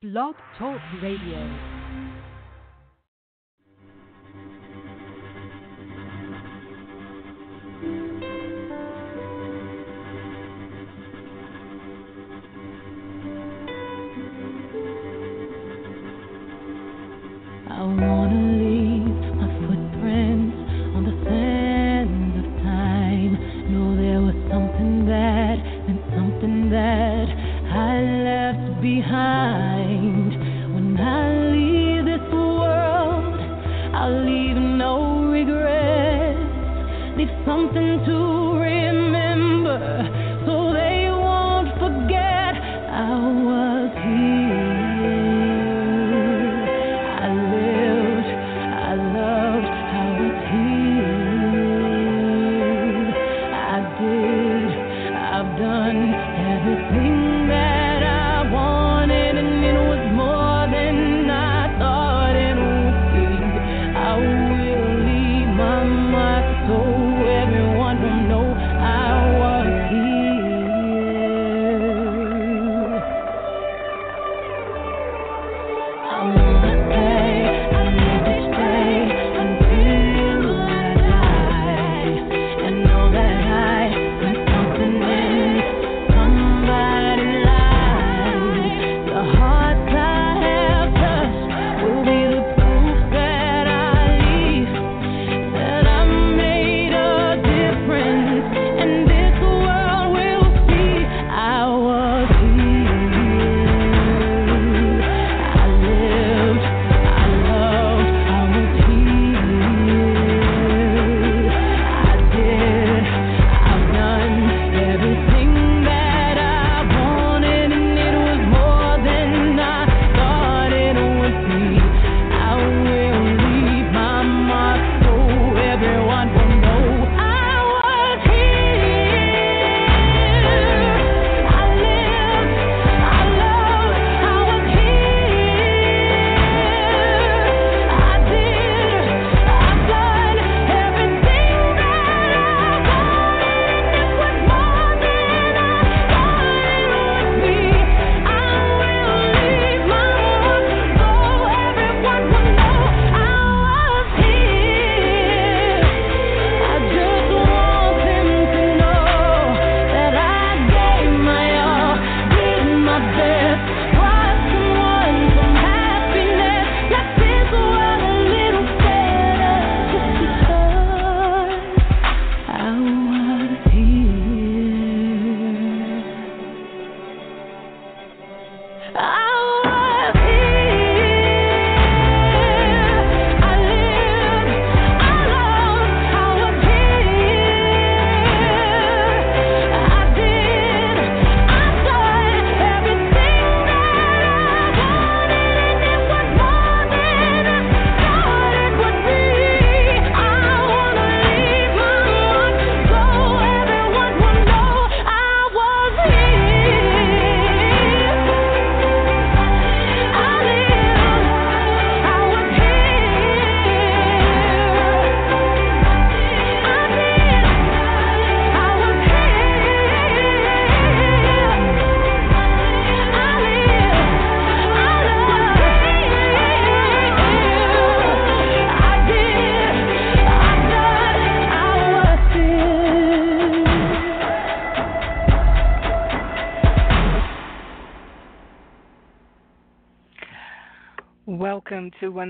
[0.00, 1.77] Blog Talk Radio.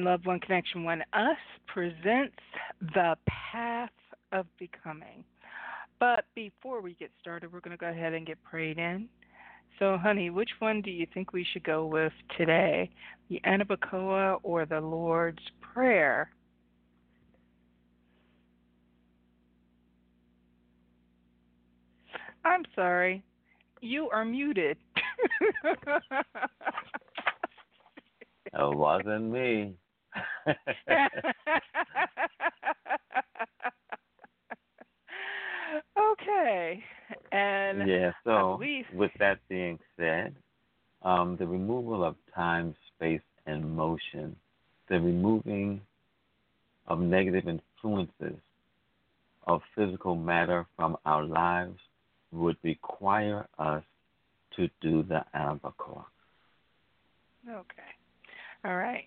[0.08, 1.36] Love One Connection One Us
[1.66, 2.38] presents
[2.94, 3.90] The Path
[4.32, 5.22] of Becoming.
[6.00, 9.10] But before we get started, we're going to go ahead and get prayed in.
[9.78, 12.88] So, honey, which one do you think we should go with today?
[13.28, 16.30] The Ana Bekoach or the Lord's Prayer?
[22.46, 23.22] I'm sorry.
[23.82, 24.78] You are muted.
[28.54, 29.74] it wasn't me.
[35.98, 36.82] okay.
[37.32, 38.60] And yeah, so
[38.94, 40.34] with that being said,
[41.02, 44.36] um, the removal of time, space, and motion,
[44.88, 45.80] the removing
[46.86, 48.38] of negative influences
[49.46, 51.78] of physical matter from our lives
[52.32, 53.82] would require us
[54.56, 56.04] to do the Ana Bekoach.
[57.48, 57.82] Okay.
[58.64, 59.06] All right.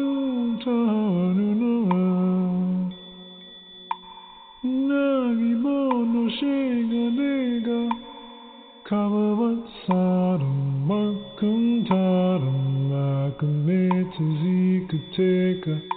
[8.91, 15.90] Kamamatsaram, Markum Taram, Makameta Zika Teka.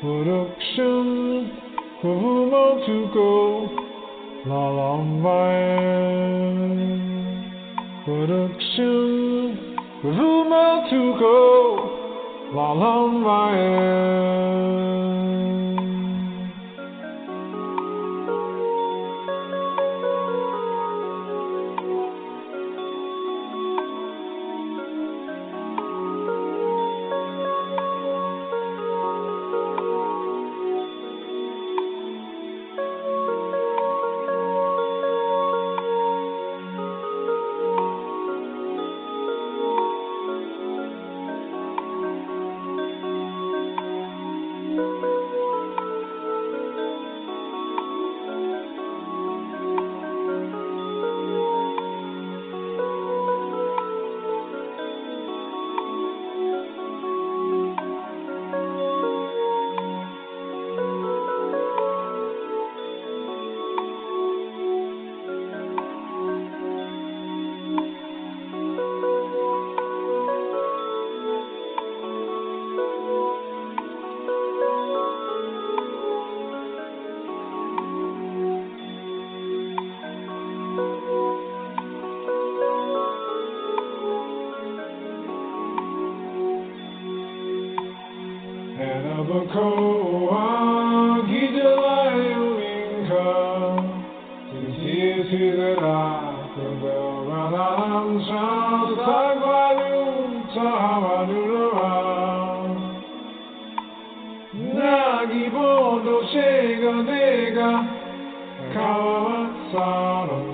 [0.00, 1.50] Production
[2.00, 3.66] for women to go.
[4.46, 6.22] La la mine.
[8.04, 9.58] Production
[10.00, 11.34] for women to go.
[12.54, 14.87] La la mine.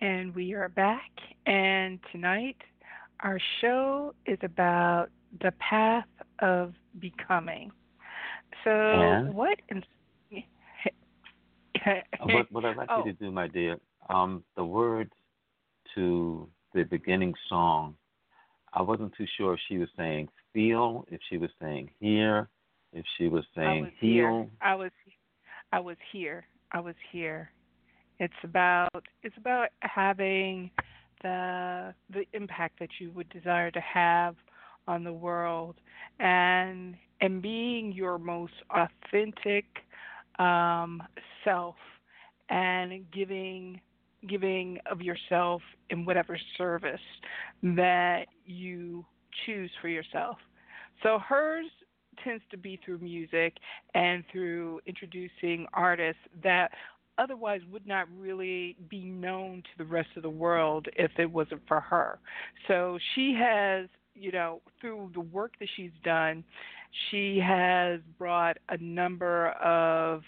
[0.00, 1.10] And we are back.
[1.46, 2.56] And tonight,
[3.20, 5.08] our show is about
[5.42, 6.04] the path
[6.40, 7.70] of becoming.
[8.64, 9.34] So, And?
[9.34, 9.58] what?
[9.68, 9.84] In-
[11.86, 13.04] Uh, What, what I'd like Oh.
[13.06, 13.78] you to do, my dear,
[14.10, 15.12] um, the words
[15.94, 17.94] to the beginning song,
[18.74, 22.48] I wasn't too sure if she was saying feel, if she was saying hear,
[22.92, 24.46] if she was I saying was here.
[24.60, 24.90] I was,
[25.72, 26.46] I was here.
[26.72, 27.50] I was here.
[28.20, 30.70] It's about it's about having
[31.22, 34.34] the the impact that you would desire to have
[34.86, 35.76] on the world,
[36.18, 39.64] and and being your most authentic
[40.38, 41.02] um,
[41.44, 41.76] self,
[42.48, 43.80] and giving
[44.28, 47.00] giving of yourself in whatever service
[47.62, 49.04] that you
[49.46, 50.38] choose for yourself.
[51.02, 51.66] So hers
[52.24, 53.56] tends to be through music
[53.94, 56.72] and through introducing artists that
[57.18, 61.60] otherwise would not really be known to the rest of the world if it wasn't
[61.66, 62.18] for her.
[62.66, 66.44] So she has, you know, through the work that she's done,
[67.10, 70.22] she has brought a number of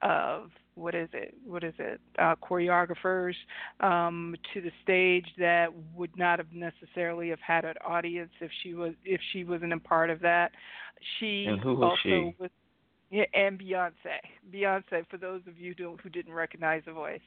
[0.00, 1.34] of what is it?
[1.44, 2.00] What is it?
[2.18, 3.34] Uh, choreographers
[3.80, 8.74] um, to the stage that would not have necessarily have had an audience if she
[8.74, 10.52] was if she wasn't a part of that.
[11.18, 12.34] She And who was also she?
[12.38, 12.50] was
[13.10, 13.92] yeah, and Beyonce.
[14.52, 17.20] Beyonce, for those of you who, didn't recognize the voice,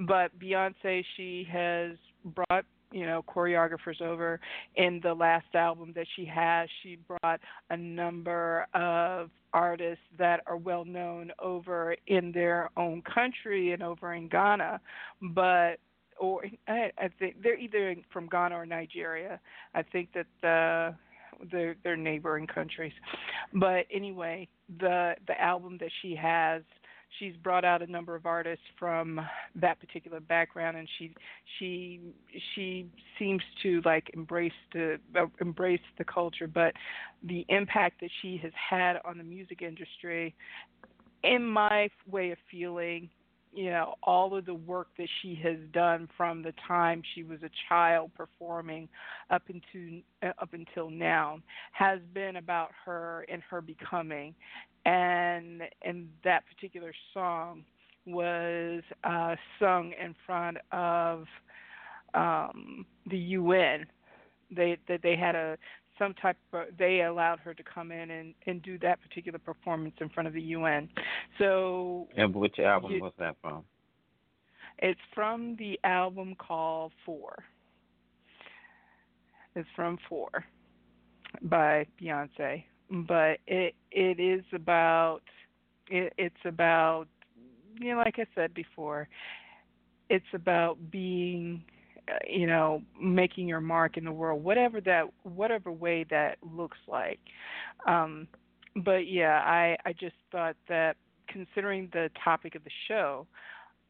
[0.00, 1.92] but Beyonce, she has
[2.24, 4.40] brought you know choreographers over
[4.76, 6.68] in the last album that she has.
[6.82, 13.72] She brought a number of artists that are well known over in their own country
[13.72, 14.80] and over in Ghana,
[15.34, 15.76] but
[16.18, 19.40] or I, I think they're either from Ghana or Nigeria.
[19.74, 20.94] I think that the
[21.50, 22.92] they're, they're neighboring countries.
[23.52, 26.62] But anyway, the the album that she has,
[27.18, 29.20] she's brought out a number of artists from
[29.54, 31.14] that particular background, and she
[31.58, 32.00] she
[32.54, 32.86] she
[33.18, 36.46] seems to like embrace the uh, embrace the culture.
[36.46, 36.74] But
[37.22, 40.34] the impact that she has had on the music industry,
[41.22, 43.08] in my way of feeling,
[43.56, 47.42] you know all of the work that she has done from the time she was
[47.42, 48.86] a child performing
[49.30, 51.38] up into uh, up until now
[51.72, 54.34] has been about her and her becoming.
[54.84, 57.64] And and that particular song
[58.04, 61.24] was uh sung in front of
[62.14, 63.86] um the UN
[64.54, 65.56] they that they had a
[65.98, 69.94] some type of they allowed her to come in and and do that particular performance
[70.00, 70.88] in front of the UN
[71.38, 73.64] so And which album You- was that from?
[74.78, 77.44] it's from the album called Four.
[79.54, 80.28] It's from Four
[81.42, 85.22] by Beyonce, but it it is about
[85.88, 87.06] it, it's about
[87.80, 89.08] you know like I said before,
[90.10, 91.64] it's about being
[92.28, 97.20] you know making your mark in the world, whatever that whatever way that looks like.
[97.86, 98.28] Um,
[98.84, 100.96] but yeah, I I just thought that
[101.28, 103.26] considering the topic of the show,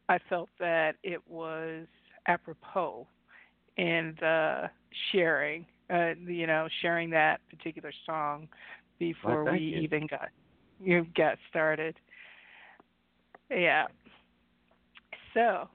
[0.09, 1.85] I felt that it was
[2.27, 3.07] apropos
[3.77, 4.69] in the
[5.11, 8.47] sharing, uh, you know, sharing that particular song
[8.99, 9.79] before Well, we you.
[9.79, 10.29] even got
[10.79, 11.95] you got started.
[13.49, 13.85] Yeah.
[15.33, 15.69] So,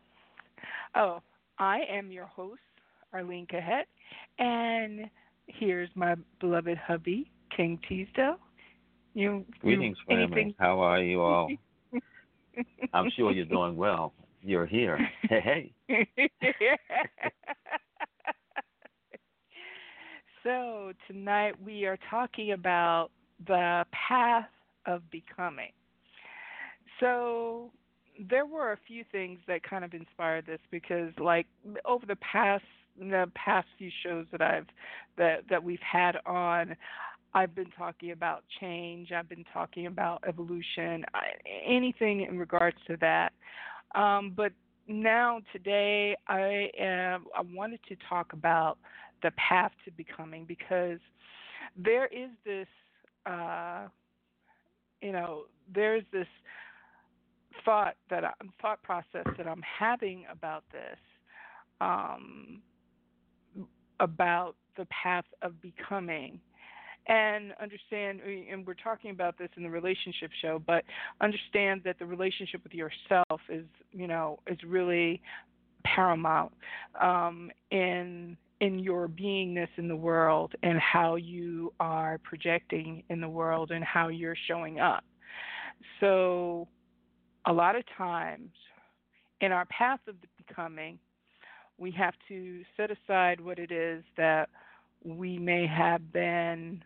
[0.97, 1.23] oh,
[1.63, 2.61] I am your host,
[3.13, 3.85] Arlene Kahet,
[4.41, 5.09] and
[5.47, 8.35] here's my beloved hubby, King Teasdell.
[9.15, 10.25] You, Greetings, you family.
[10.25, 10.55] anything?
[10.59, 11.49] How are you all?
[12.93, 14.13] I'm sure you're doing well.
[14.43, 14.99] You're here.
[15.29, 16.09] Hey, hey.
[20.43, 23.11] so tonight we are talking about
[23.47, 24.49] the path
[24.87, 25.71] of becoming.
[26.99, 27.71] So
[28.19, 31.47] there were a few things that kind of inspired this because like
[31.85, 32.65] over the past
[32.99, 34.67] the past few shows that I've
[35.17, 36.77] that that we've had on
[37.35, 41.29] I've been talking about change, I've been talking about evolution, I,
[41.67, 43.33] anything in regards to that.
[43.95, 44.53] Um, but
[44.87, 48.79] now today I am I wanted to talk about
[49.23, 50.99] the path to becoming because
[51.77, 52.67] there is this
[53.27, 53.87] uh,
[55.01, 56.27] you know there's this
[57.65, 60.99] thought that I, thought process that I'm having about this
[61.81, 62.61] um,
[64.01, 66.41] about the path of becoming.
[67.09, 70.85] And understand and we're talking about this in the relationship show but
[71.21, 75.21] understand that the relationship with yourself is you know is really
[75.85, 76.53] paramount
[77.01, 83.29] um, in in your beingness in the world and how you are projecting in the
[83.29, 85.03] world and how you're showing up.
[85.99, 86.69] So
[87.47, 88.51] a lot of times
[89.41, 90.15] in our path of
[90.47, 90.99] becoming
[91.79, 94.49] we have to set aside what it is that
[95.05, 96.83] we may have been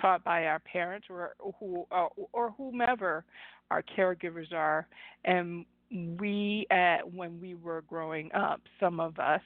[0.00, 3.24] taught by our parents or who or, or whomever
[3.70, 4.86] our caregivers are.
[5.24, 9.40] And we at when we were growing up some of us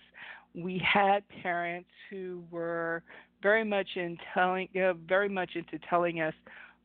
[0.54, 3.02] we had parents who were
[3.42, 6.35] very much in telling uh, very much into telling us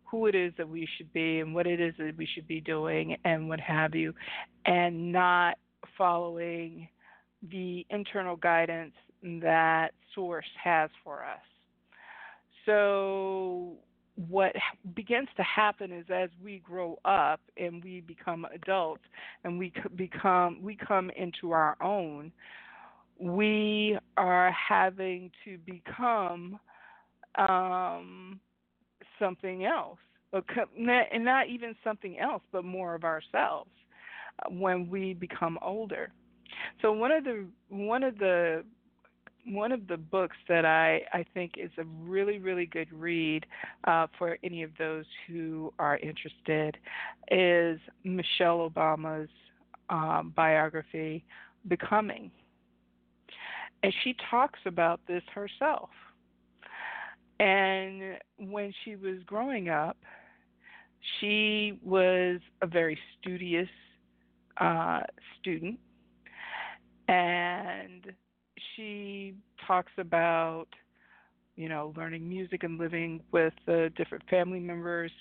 [0.09, 2.61] who it is that we should be and what it is that we should be
[2.61, 4.13] doing and what have you
[4.65, 5.57] and not
[5.97, 6.87] following
[7.51, 8.93] the internal guidance
[9.41, 11.39] that source has for us.
[12.65, 13.75] So
[14.29, 14.53] what
[14.95, 19.03] begins to happen is as we grow up and we become adults
[19.43, 22.31] and we become we come into our own
[23.19, 26.59] we are having to become
[27.37, 28.39] um,
[29.19, 29.97] something else
[30.33, 33.69] and not even something else but more of ourselves
[34.45, 36.11] uh, when we become older
[36.81, 38.63] so one of the one of the
[39.49, 43.45] one of the books that I, I think is a really, really good read
[43.85, 46.77] uh, for any of those who are interested
[47.31, 49.29] is Michelle Obama's
[49.89, 51.23] um, biography,
[51.67, 52.31] Becoming.
[53.83, 55.89] And she talks about this herself.
[57.39, 58.17] And
[58.57, 59.97] when she was growing up,
[61.19, 63.69] she was a very studious
[64.59, 65.01] uh,
[65.39, 65.77] student.
[67.07, 68.11] And
[68.75, 69.35] she
[69.67, 70.65] talks about
[71.55, 75.11] you know learning music and living with uh, different family members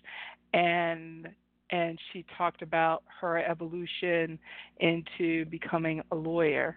[0.55, 1.29] and
[1.71, 4.39] and she talked about her evolution
[4.81, 6.77] into becoming a lawyer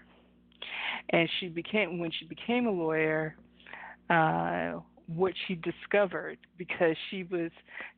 [1.11, 3.35] and she became when she became a lawyer
[4.09, 4.79] uh
[5.15, 7.51] what she discovered because she was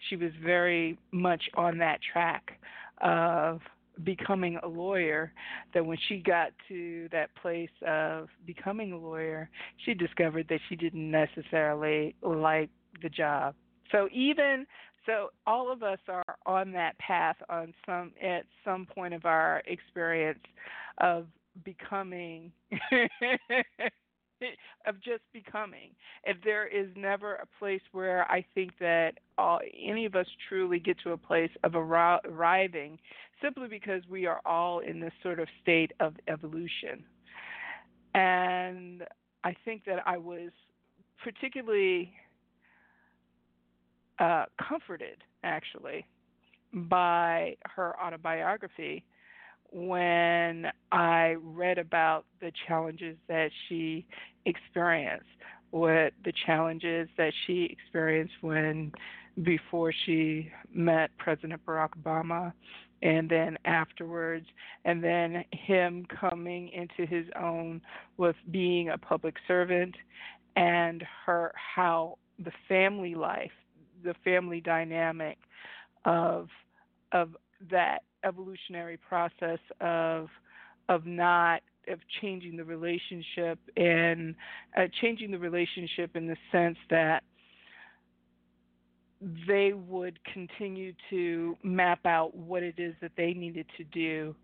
[0.10, 2.60] she was very much on that track
[3.02, 3.60] of
[4.04, 5.34] becoming a lawyer
[5.74, 9.50] that when she got to that place of becoming a lawyer,
[9.86, 12.70] she discovered that she didn't necessarily like
[13.02, 13.56] the job.
[13.92, 14.66] So even
[15.06, 19.62] so all of us are on that path on some at some point of our
[19.66, 20.40] experience
[21.00, 21.26] of
[21.66, 22.52] becoming
[24.88, 25.92] of just becoming.
[26.24, 30.80] If there is never a place where I think that all, any of us truly
[30.80, 33.00] get to a place of arriving,
[33.42, 37.04] simply because we are all in this sort of state of evolution.
[38.14, 39.04] And
[39.44, 40.52] I think that I was
[41.24, 42.14] particularly
[44.20, 46.06] uh, comforted, actually,
[46.74, 49.04] by her autobiography
[49.72, 54.06] when I read about the challenges that she
[54.46, 55.26] experienced,
[55.72, 58.92] what the challenges that she experienced when
[59.44, 62.52] before she met President Barack Obama
[63.02, 64.46] and then afterwards
[64.86, 67.82] and then him coming into his own
[68.18, 69.96] with being a public servant
[70.56, 73.52] and her how the family life
[74.04, 75.38] the family dynamic
[76.06, 76.50] of
[77.14, 77.36] of
[77.70, 80.30] that evolutionary process of
[80.90, 84.36] of not of changing the relationship and
[84.78, 87.24] uh, changing the relationship in the sense that
[89.48, 94.36] they would continue to map out what it is that they needed to do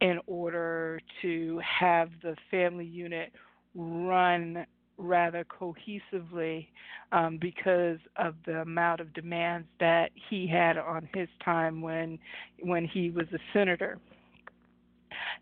[0.00, 3.32] in order to have the family unit
[3.74, 4.66] run
[4.98, 6.68] rather cohesively
[7.12, 12.18] um, because of the amount of demands that he had on his time when
[12.60, 13.98] when he was a senator.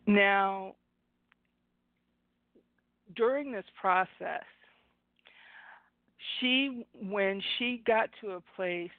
[0.07, 0.75] Now,
[3.17, 4.45] during this process,
[6.39, 8.91] she when she got to a place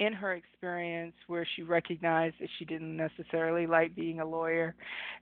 [0.00, 4.74] in her experience where she recognized that she didn't necessarily like being a lawyer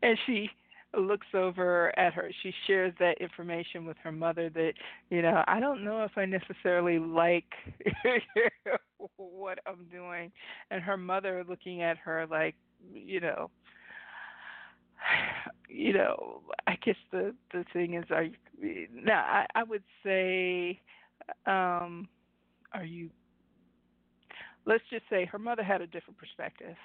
[0.02, 0.48] and she
[1.00, 2.30] looks over at her.
[2.42, 4.74] She shares that information with her mother that
[5.10, 7.52] you know i don't know if i necessarily like
[9.16, 10.32] what i'm doing.
[10.70, 12.54] And her mother looking at her like
[12.92, 13.50] you know
[15.68, 20.80] you know i guess the the thing is are you now i i would say
[21.46, 22.08] um
[22.72, 23.10] are you
[24.66, 26.76] let's just say her mother had a different perspective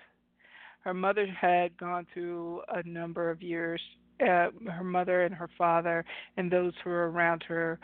[0.88, 3.82] her mother had gone through a number of years.
[4.22, 6.06] Uh, her mother and her father
[6.38, 7.78] and those who were around her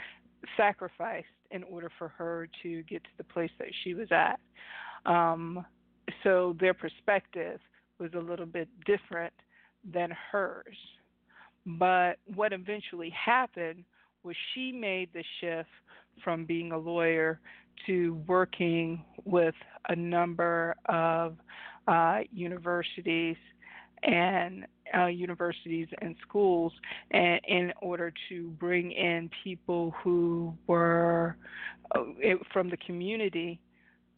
[0.56, 4.39] sacrificed in order for her to get to the place that she was at.
[5.06, 5.66] Um,
[6.24, 7.60] so their perspective
[8.00, 9.34] was a little bit different
[9.84, 10.78] than hers.
[11.66, 13.84] But what eventually happened
[14.24, 15.68] was she made the shift
[16.24, 17.42] from being a lawyer
[17.86, 19.56] to working with
[19.89, 21.36] a number of
[21.88, 23.38] uh, universities
[24.04, 24.65] and
[24.98, 26.74] uh, universities and schools
[27.12, 31.36] and, in order to bring in people who were
[31.96, 32.02] uh,
[32.52, 33.60] from the community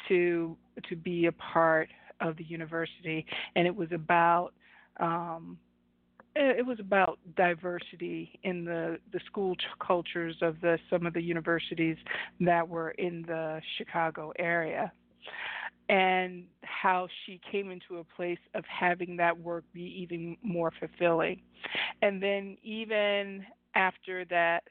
[0.08, 0.56] to
[0.89, 1.89] to be a part
[2.21, 3.25] of the university,
[3.56, 4.51] and it was about
[4.99, 5.58] um,
[6.36, 11.21] it was about diversity in the the school ch- cultures of the some of the
[11.21, 11.97] universities
[12.41, 14.91] that were in the Chicago area
[15.89, 21.41] and how she came into a place of having that work be even more fulfilling.
[22.02, 23.45] And then even
[23.76, 24.63] after that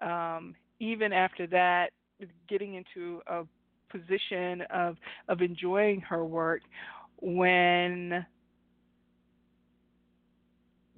[0.00, 1.90] um even after that
[2.48, 3.42] getting into a
[3.90, 4.96] position of
[5.28, 6.62] of enjoying her work
[7.20, 8.24] when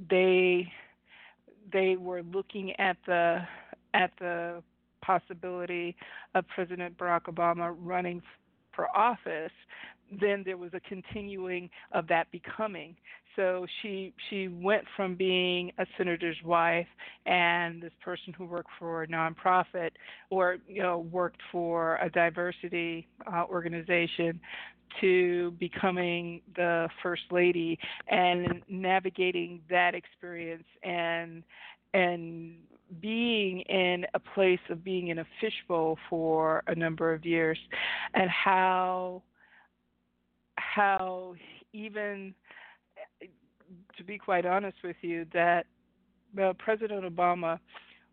[0.08, 0.70] they
[1.72, 3.40] they were looking at the
[3.94, 4.62] at the
[5.02, 5.96] possibility
[6.34, 8.22] of President Barack Obama running
[8.74, 9.52] for office,
[10.20, 12.96] then there was a continuing of that becoming.
[13.36, 16.88] So she she went from being a senator's wife
[17.26, 19.90] and this person who worked for a nonprofit
[20.30, 24.40] or you know worked for a diversity uh, organization
[25.00, 27.78] to becoming the first lady
[28.08, 31.44] and navigating that experience and
[31.94, 32.54] and
[33.00, 37.58] being in a place of being in a fishbowl for a number of years
[38.14, 39.22] and how
[40.56, 41.34] how
[41.72, 42.34] even
[43.96, 45.66] to be quite honest with you that
[46.34, 47.58] well, President Obama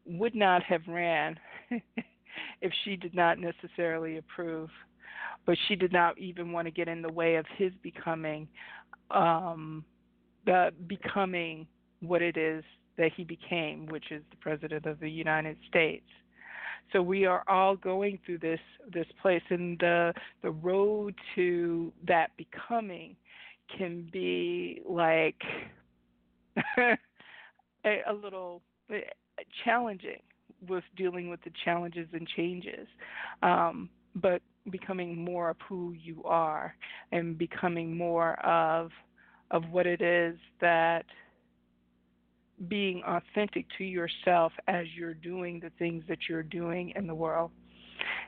[0.06, 1.40] would not have ran
[2.62, 4.70] if she did not necessarily approve
[5.46, 8.48] but she did not even want to get in the way of his becoming
[9.12, 9.84] um
[10.46, 11.68] the becoming
[12.02, 12.64] what it is
[12.98, 16.06] that he became, which is the president of the United States.
[16.94, 18.60] So we are all going through this
[18.92, 23.16] this place, and the the road to that becoming
[23.78, 25.42] can be like
[26.78, 26.98] a,
[28.08, 29.02] a little eh,
[29.66, 30.22] challenging
[30.68, 32.88] with dealing with the challenges and changes.
[33.44, 36.76] Um, but becoming more of who you are
[37.12, 38.92] and becoming more of
[39.52, 41.06] of what it is that
[42.68, 47.52] being authentic to yourself as you're doing the things that you're doing in the world.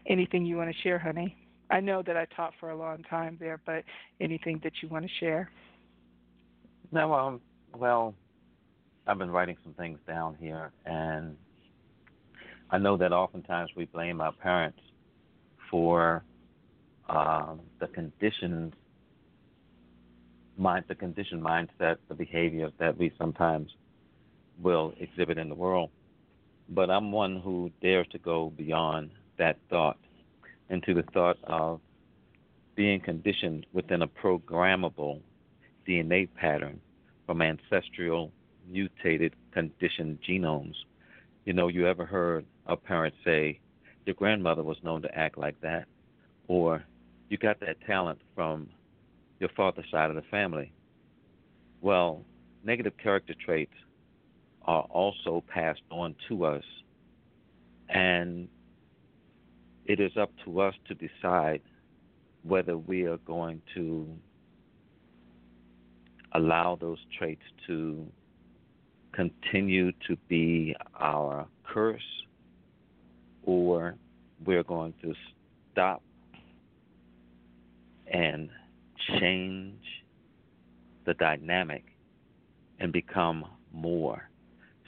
[0.07, 1.35] Anything you want to share, honey?
[1.71, 3.83] I know that I taught for a long time there, but
[4.19, 5.49] anything that you want to share?
[6.91, 7.41] No, um,
[7.75, 8.15] well,
[9.05, 11.35] I've been writing some things down here, and
[12.71, 14.79] I know that oftentimes we blame our parents
[15.69, 16.23] for
[17.07, 18.73] um, the conditions,
[20.57, 23.71] mind, the conditioned mindset, the behaviors that we sometimes
[24.61, 25.89] will exhibit in the world.
[26.69, 29.97] But I'm one who dares to go beyond that thought
[30.69, 31.79] into the thought of
[32.75, 35.21] being conditioned within a programmable
[35.87, 36.79] DNA pattern
[37.25, 38.31] from ancestral
[38.69, 40.75] mutated conditioned genomes.
[41.45, 43.59] You know, you ever heard a parent say,
[44.05, 45.85] Your grandmother was known to act like that?
[46.47, 46.83] Or
[47.29, 48.69] you got that talent from
[49.39, 50.71] your father's side of the family.
[51.81, 52.23] Well,
[52.63, 53.73] negative character traits
[54.65, 56.63] are also passed on to us.
[57.89, 58.47] And
[59.85, 61.61] it is up to us to decide
[62.43, 64.07] whether we are going to
[66.33, 68.05] allow those traits to
[69.13, 72.01] continue to be our curse
[73.43, 73.95] or
[74.45, 75.13] we're going to
[75.71, 76.01] stop
[78.11, 78.49] and
[79.19, 79.81] change
[81.05, 81.83] the dynamic
[82.79, 84.28] and become more.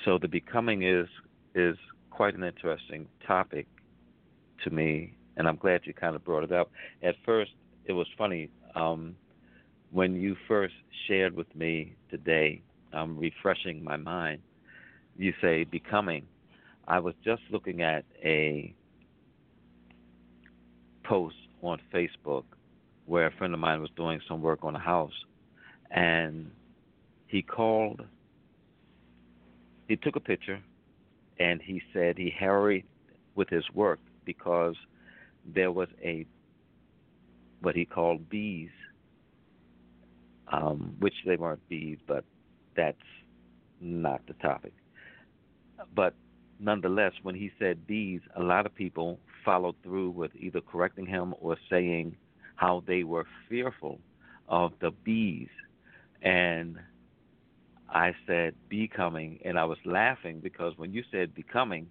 [0.05, 1.07] So the becoming is
[1.53, 1.77] is
[2.09, 3.67] quite an interesting topic
[4.63, 6.71] to me, and I'm glad you kind of brought it up.
[7.03, 7.51] At first,
[7.85, 9.15] it was funny um,
[9.91, 10.73] when you first
[11.07, 12.61] shared with me today.
[12.93, 14.41] I'm refreshing my mind.
[15.17, 16.25] You say becoming.
[16.87, 18.73] I was just looking at a
[21.03, 22.43] post on Facebook
[23.05, 25.13] where a friend of mine was doing some work on a house,
[25.91, 26.51] and
[27.27, 28.01] he called
[29.91, 30.61] he took a picture
[31.37, 32.85] and he said he hurried
[33.35, 34.75] with his work because
[35.53, 36.25] there was a
[37.61, 38.69] what he called bees,
[40.47, 42.23] um, which they weren't bees, but
[42.75, 43.09] that's
[43.81, 44.73] not the topic.
[45.93, 46.13] But
[46.57, 51.35] nonetheless, when he said bees, a lot of people followed through with either correcting him
[51.41, 52.15] or saying
[52.55, 53.99] how they were fearful
[54.47, 55.49] of the bees.
[56.21, 56.77] And
[57.91, 61.87] I said becoming, and I was laughing because when you said becoming,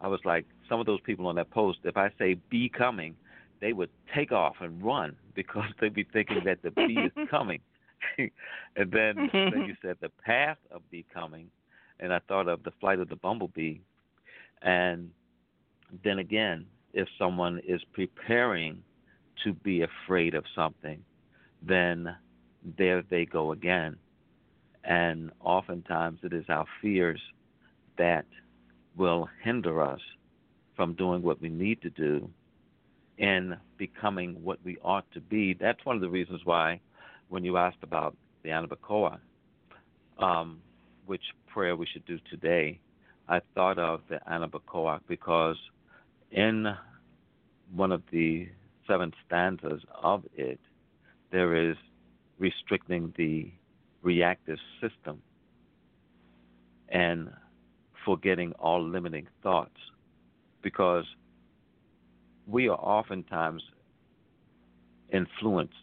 [0.00, 3.14] I was like, some of those people on that post, if I say becoming,
[3.60, 7.60] they would take off and run because they'd be thinking that the bee is coming.
[8.18, 11.48] and then then you said the path of becoming,
[12.00, 13.78] and I thought of the flight of the bumblebee,
[14.60, 15.10] and
[16.02, 18.82] then again, if someone is preparing
[19.42, 21.02] to be afraid of something,
[21.62, 22.14] then
[22.76, 23.96] there they go again.
[24.84, 27.20] And oftentimes it is our fears
[27.96, 28.26] that
[28.96, 30.00] will hinder us
[30.76, 32.28] from doing what we need to do
[33.18, 35.54] in becoming what we ought to be.
[35.54, 36.80] That's one of the reasons why,
[37.28, 39.18] when you asked about the Ana Bekoach,
[40.18, 40.60] um,
[41.06, 42.78] which prayer we should do today,
[43.28, 45.56] I thought of the Ana Bekoach because
[46.30, 46.66] in
[47.74, 48.48] one of the
[48.86, 50.60] seven stanzas of it,
[51.30, 51.76] there is
[52.38, 53.50] restricting the
[54.04, 55.20] reactive system
[56.90, 57.30] and
[58.04, 59.76] forgetting all limiting thoughts.
[60.62, 61.04] Because
[62.46, 63.62] we are oftentimes
[65.12, 65.74] influenced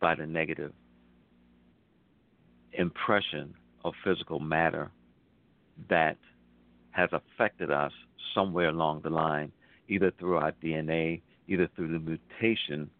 [0.00, 0.72] by the negative
[2.72, 4.90] impression of physical matter
[5.88, 6.16] that
[6.90, 7.92] has affected us
[8.34, 9.52] somewhere along the line,
[9.88, 12.90] either through our DNA, either through the mutation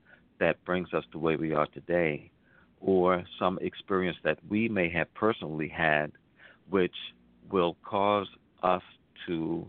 [0.40, 2.30] that brings us to where we are today,
[2.80, 6.12] or some experience that we may have personally had,
[6.70, 6.94] which
[7.50, 8.28] will cause
[8.62, 8.82] us
[9.26, 9.68] to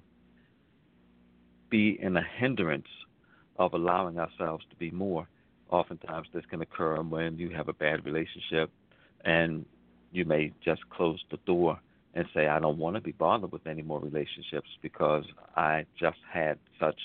[1.69, 2.87] be in a hindrance
[3.57, 5.27] of allowing ourselves to be more.
[5.69, 8.71] Oftentimes, this can occur when you have a bad relationship
[9.23, 9.65] and
[10.11, 11.79] you may just close the door
[12.15, 16.17] and say, I don't want to be bothered with any more relationships because I just
[16.31, 16.99] had such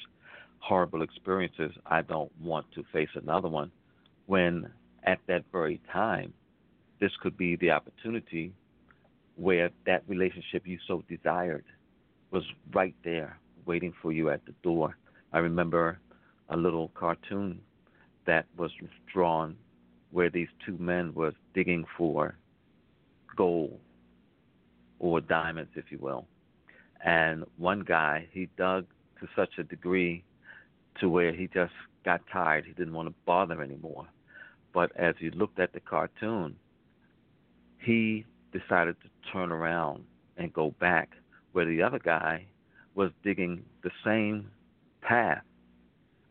[0.61, 1.73] horrible experiences.
[1.85, 3.71] I don't want to face another one.
[4.27, 4.71] When
[5.05, 6.33] at that very time,
[7.01, 8.53] this could be the opportunity
[9.37, 11.65] where that relationship you so desired
[12.31, 14.97] was right there waiting for you at the door.
[15.33, 15.99] I remember
[16.49, 17.61] a little cartoon
[18.27, 18.71] that was
[19.13, 19.57] drawn
[20.11, 22.37] where these two men were digging for
[23.37, 23.79] gold
[24.99, 26.27] or diamonds, if you will.
[27.05, 28.87] And one guy, he dug
[29.21, 30.25] to such a degree
[31.01, 31.73] to where he just
[32.05, 32.65] got tired.
[32.65, 34.07] He didn't want to bother anymore.
[34.75, 36.57] But as he looked at the cartoon,
[37.79, 40.05] he decided to turn around
[40.37, 41.11] and go back
[41.53, 42.47] where the other guy
[42.95, 44.51] was digging the same
[45.01, 45.45] path,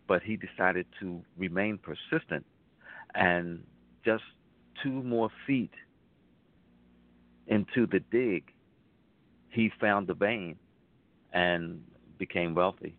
[0.07, 2.45] but he decided to remain persistent
[3.15, 3.63] and
[4.05, 4.23] just
[4.81, 5.71] two more feet
[7.47, 8.51] into the dig,
[9.49, 10.57] he found the vein
[11.31, 11.83] and
[12.17, 12.95] became wealthy.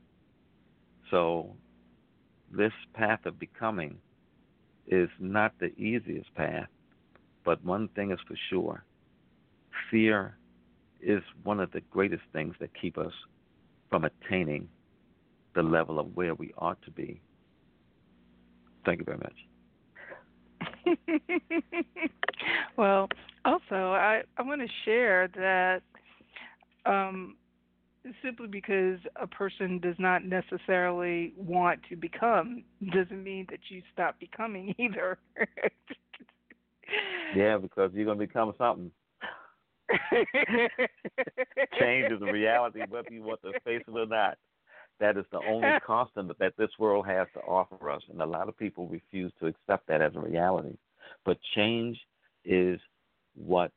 [1.10, 1.54] So,
[2.50, 3.98] this path of becoming
[4.86, 6.68] is not the easiest path,
[7.44, 8.84] but one thing is for sure
[9.90, 10.36] fear
[11.00, 13.12] is one of the greatest things that keep us
[13.90, 14.68] from attaining
[15.54, 17.20] the level of where we ought to be.
[18.84, 19.36] Thank you very much.
[22.76, 23.08] well,
[23.44, 25.82] also, I, I want to share that
[26.86, 27.36] um,
[28.22, 34.18] simply because a person does not necessarily want to become doesn't mean that you stop
[34.20, 35.18] becoming either.
[37.34, 38.90] yeah, because you're going to become something.
[41.78, 44.38] Change is a reality, whether you want to face it or not.
[45.00, 48.48] That is the only constant that this world has to offer us, and a lot
[48.48, 50.76] of people refuse to accept that as a reality.
[51.24, 51.98] But change
[52.44, 52.80] is
[53.34, 53.72] what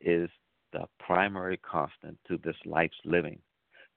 [0.00, 0.30] is
[0.72, 3.38] the primary constant to this life's living.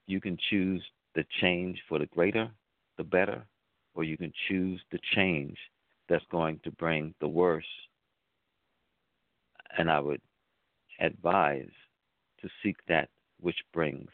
[0.07, 0.83] You can choose
[1.15, 2.49] the change for the greater,
[2.97, 3.45] the better,
[3.93, 5.57] or you can choose the change
[6.09, 7.65] that's going to bring the worse.
[9.77, 10.21] And I would
[10.99, 11.69] advise
[12.41, 14.09] to seek that which brings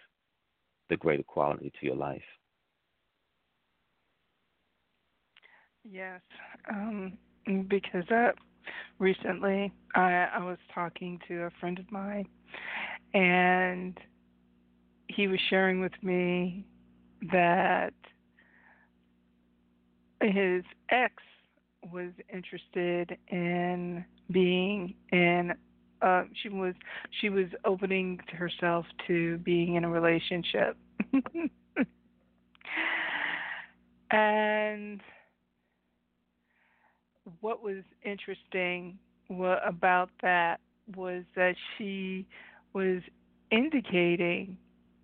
[0.89, 2.21] the greater quality to your life.
[5.83, 6.21] Yes,
[6.69, 7.17] um,
[7.67, 8.35] because that
[8.99, 12.25] recently I, I was talking to a friend of mine,
[13.13, 13.97] and
[15.15, 16.65] he was sharing with me
[17.31, 17.93] that
[20.21, 21.13] his ex
[21.91, 25.53] was interested in being in
[26.01, 26.73] uh she was
[27.21, 30.77] she was opening herself to being in a relationship.
[34.13, 35.01] And
[37.41, 38.99] what was interesting
[39.65, 40.59] about that
[40.95, 42.27] was that she
[42.73, 43.01] was
[43.49, 44.55] indicating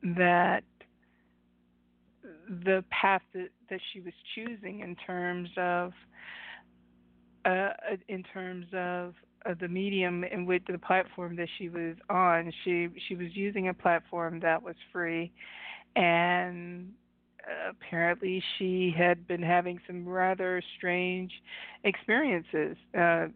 [0.03, 0.63] that
[2.63, 5.93] the path that, that she was choosing in terms of
[7.45, 7.69] uh,
[8.07, 9.13] in terms of,
[9.61, 13.73] the medium in which the platform that she was on, she she was using a
[13.73, 15.31] platform that was free,
[15.95, 16.91] and
[17.69, 21.31] apparently she had been having some rather strange
[21.83, 22.75] experiences.
[22.97, 23.27] Uh,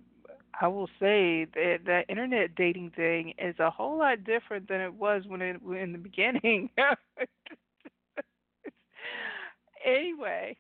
[0.60, 4.94] I will say that the internet dating thing is a whole lot different than it
[4.94, 6.70] was when it in the beginning.
[9.86, 10.58] anyway,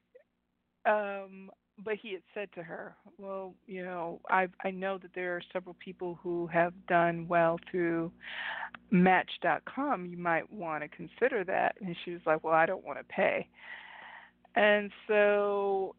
[0.86, 1.49] um,
[1.84, 5.41] but he had said to her, "Well, you know, I I know that there are
[5.51, 8.12] several people who have done well through
[8.91, 10.06] Match.com.
[10.06, 13.06] You might want to consider that." And she was like, "Well, I don't want to
[13.06, 13.47] pay."
[14.56, 15.95] And so,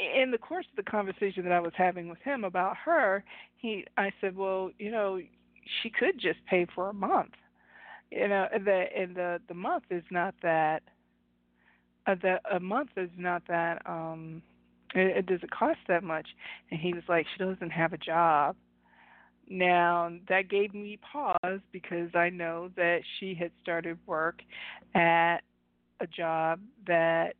[0.00, 3.24] in the course of the conversation that I was having with him about her,
[3.56, 5.20] he I said, "Well, you know,
[5.82, 7.34] she could just pay for a month.
[8.10, 10.82] You know, the and the the month is not that."
[12.06, 12.14] Uh,
[12.50, 14.42] a month is not that um
[14.94, 16.26] it, it doesn't cost that much
[16.70, 18.56] and he was like she doesn't have a job
[19.48, 24.40] now that gave me pause because i know that she had started work
[24.94, 25.40] at
[26.00, 27.34] a job that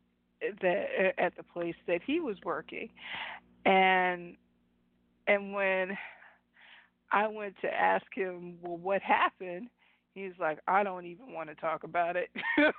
[0.61, 2.89] that uh, at the place that he was working
[3.65, 4.35] and
[5.27, 5.97] and when
[7.11, 9.67] i went to ask him well what happened
[10.13, 12.29] he's like i don't even want to talk about it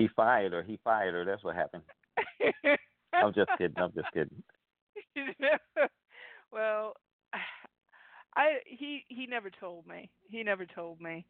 [0.00, 0.62] He fired her.
[0.62, 1.26] He fired her.
[1.26, 1.82] That's what happened.
[3.12, 3.76] I'm just kidding.
[3.76, 4.42] I'm just kidding.
[6.52, 6.94] well,
[8.34, 10.08] I he he never told me.
[10.30, 11.26] He never told me.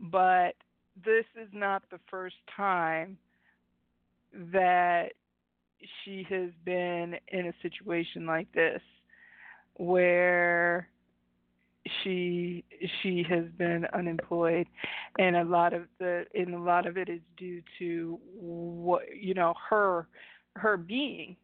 [0.00, 0.54] But
[1.04, 3.18] this is not the first time
[4.52, 5.12] that
[6.04, 8.80] she has been in a situation like this
[9.74, 10.88] where
[12.02, 12.64] she
[13.00, 14.66] she has been unemployed.
[15.18, 19.34] And a lot of the and a lot of it is due to what you
[19.34, 20.06] know her
[20.56, 21.36] her being.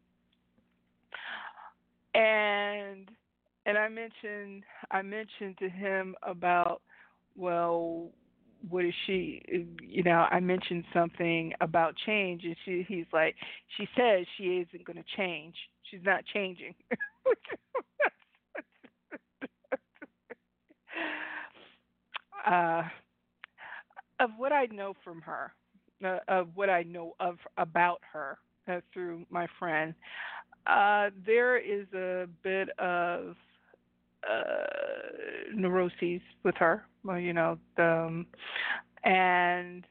[2.14, 3.11] And
[3.67, 6.83] and I mentioned I mentioned to him about
[7.37, 8.11] well
[8.68, 9.42] what is she
[9.83, 13.35] you know I mentioned something about change and she he's like
[13.77, 15.55] she says she isn't going to change
[15.90, 16.74] she's not changing
[22.46, 22.83] uh,
[24.20, 25.53] of what I know from her,
[26.05, 29.94] uh, of what I know of about her uh, through my friend,
[30.66, 33.37] uh, there is a bit of
[34.29, 34.64] uh,
[35.55, 36.85] neuroses with her.
[37.05, 38.27] Well, you know, um,
[39.05, 39.87] and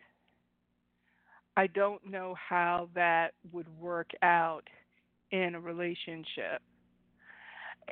[1.56, 4.64] I don't know how that would work out
[5.32, 6.62] in a relationship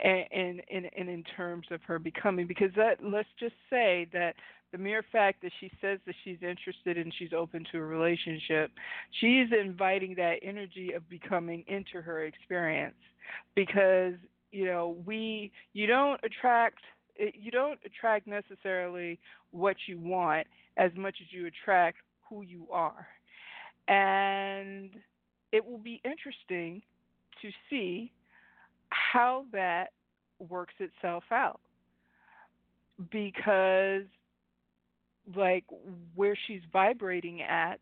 [0.04, 4.36] and in in in terms of her becoming because that let's just say that
[4.72, 8.72] the mere fact that she says that she's interested and she's open to a relationship
[9.20, 12.96] she's inviting that energy of becoming into her experience.
[13.56, 14.14] Because
[14.52, 16.80] you know we you don't attract
[17.34, 19.20] you don't attract necessarily
[19.52, 21.98] what you want as much as you attract
[22.30, 23.08] who you are.
[23.88, 24.92] And
[25.52, 26.82] it will be interesting
[27.42, 28.12] to see
[28.90, 29.92] how that
[30.50, 31.60] works itself out.
[33.12, 34.04] Because
[35.36, 35.66] like
[36.16, 37.80] where she's vibrating at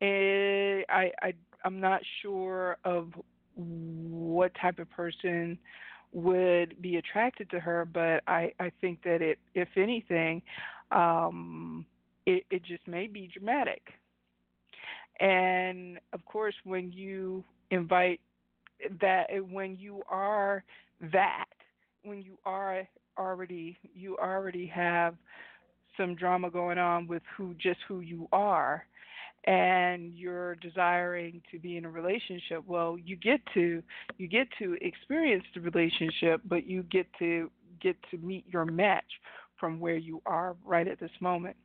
[0.00, 1.32] eh, I, I
[1.64, 3.08] I'm not sure of
[3.54, 5.58] what type of person
[6.12, 10.42] would be attracted to her, but I, I think that it if anything,
[10.90, 11.84] um
[12.26, 13.82] it, it just may be dramatic.
[15.20, 18.20] And of course when you invite
[19.00, 20.64] that when you are
[21.12, 21.46] that,
[22.04, 22.86] when you are
[23.18, 25.14] already you already have
[25.96, 28.86] some drama going on with who just who you are
[29.46, 33.82] and you're desiring to be in a relationship well you get to
[34.18, 39.04] you get to experience the relationship but you get to get to meet your match
[39.58, 41.56] from where you are right at this moment.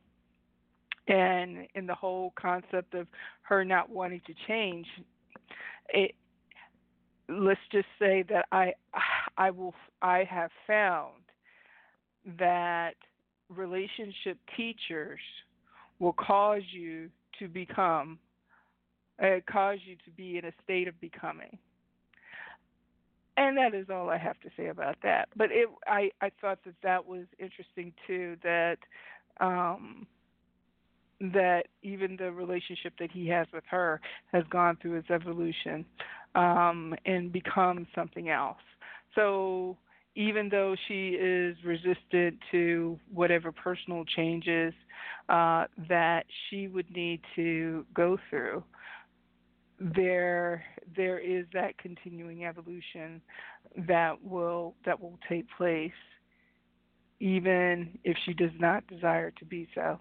[1.08, 3.06] And in the whole concept of
[3.42, 4.86] her not wanting to change
[5.88, 6.14] it
[7.28, 8.72] let's just say that I
[9.36, 11.14] I will I have found
[12.38, 12.94] that
[13.48, 15.18] relationship teachers
[15.98, 18.18] will cause you to become
[19.22, 21.58] uh, cause you to be in a state of becoming.
[23.36, 25.28] And that is all I have to say about that.
[25.36, 28.78] But it I I thought that that was interesting too that
[29.40, 30.06] um
[31.20, 34.00] that even the relationship that he has with her
[34.32, 35.84] has gone through its evolution
[36.34, 38.58] um, and become something else.
[39.14, 39.76] So
[40.14, 44.74] even though she is resistant to whatever personal changes
[45.28, 48.62] uh, that she would need to go through,
[49.78, 53.20] there there is that continuing evolution
[53.88, 55.90] that will that will take place
[57.18, 59.98] even if she does not desire to be so.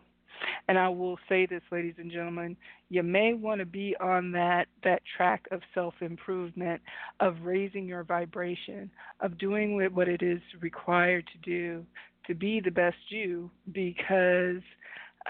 [0.67, 2.55] And I will say this, ladies and gentlemen,
[2.89, 6.81] you may want to be on that that track of self improvement,
[7.19, 8.89] of raising your vibration,
[9.19, 11.85] of doing what it is required to do
[12.27, 14.61] to be the best you, because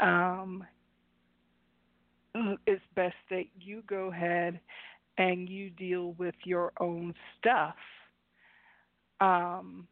[0.02, 0.64] um,
[2.68, 4.60] it's best that you go ahead
[5.18, 7.76] and you deal with your own stuff
[9.20, 9.88] um,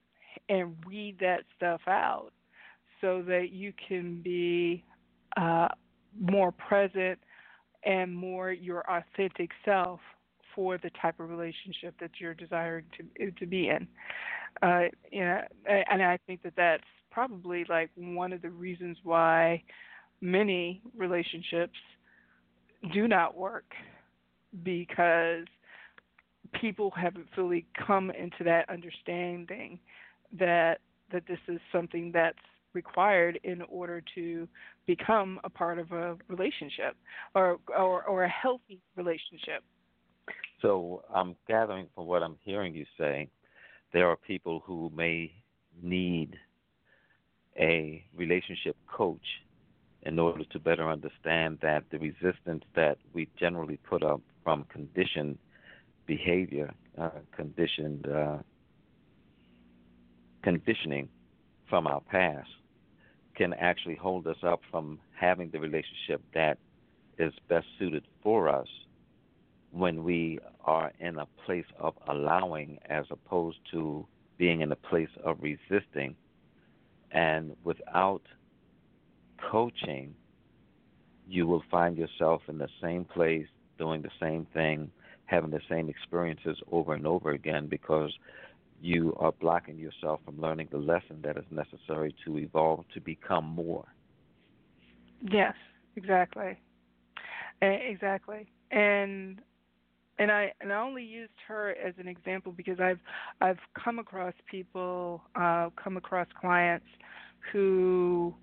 [0.48, 2.32] and read that stuff out
[3.02, 4.84] so that you can be
[5.38, 5.68] uh,
[6.20, 7.20] more present
[7.84, 10.00] and more your authentic self
[10.56, 13.88] for the type of relationship that you're desiring to to be in.
[14.62, 19.64] Uh, you know, and I think that that's probably like one of the reasons why
[20.22, 21.78] many relationships
[22.94, 23.74] do not work
[24.64, 25.46] because
[26.54, 29.80] people haven't fully come into that understanding
[30.38, 30.80] that
[31.12, 32.38] that this is something that's
[32.74, 34.47] required in order to
[34.86, 36.95] become a part of a relationship
[37.36, 39.63] or or, or a healthy relationship.
[40.61, 43.30] So I'm gathering from what I'm hearing you say,
[43.93, 45.32] there are people who may
[45.82, 46.36] need
[47.57, 49.26] a relationship coach
[50.03, 55.38] in order to better understand that the resistance that we generally put up from conditioned
[56.05, 58.38] behavior, uh, conditioned uh,
[60.41, 61.09] conditioning
[61.70, 62.49] from our past,
[63.40, 66.58] can actually hold us up from having the relationship that
[67.18, 68.68] is best suited for us
[69.72, 74.06] when we are in a place of allowing as opposed to
[74.38, 76.18] being in a place of resisting.
[77.12, 78.24] And without
[79.50, 80.14] coaching,
[81.26, 84.92] you will find yourself in the same place, doing the same thing,
[85.26, 88.12] having the same experiences over and over again because
[88.82, 93.46] you are blocking yourself from learning the lesson that is necessary to evolve to become
[93.46, 93.86] more.
[95.22, 95.56] Yes,
[95.96, 96.58] exactly.
[97.62, 98.48] Exactly.
[98.72, 99.42] And
[100.18, 103.00] and I and I only used her as an example because I've
[103.42, 106.86] I've come across people, uh, come across clients
[107.52, 108.34] who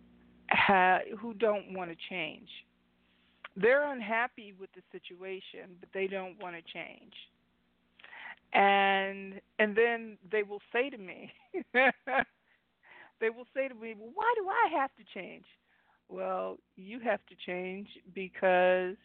[0.50, 2.48] ha- who don't want to change.
[3.56, 7.12] They're unhappy with the situation, but they don't want to change.
[8.52, 11.32] And and then they will say to me,
[11.74, 15.44] they will say to me, "Well, why do I have to change?"
[16.08, 18.96] Well, you have to change because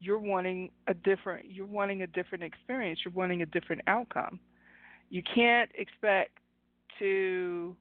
[0.00, 4.40] you're wanting a different you're wanting a different experience, you're wanting a different outcome.
[5.10, 6.38] You can't expect
[6.98, 7.74] to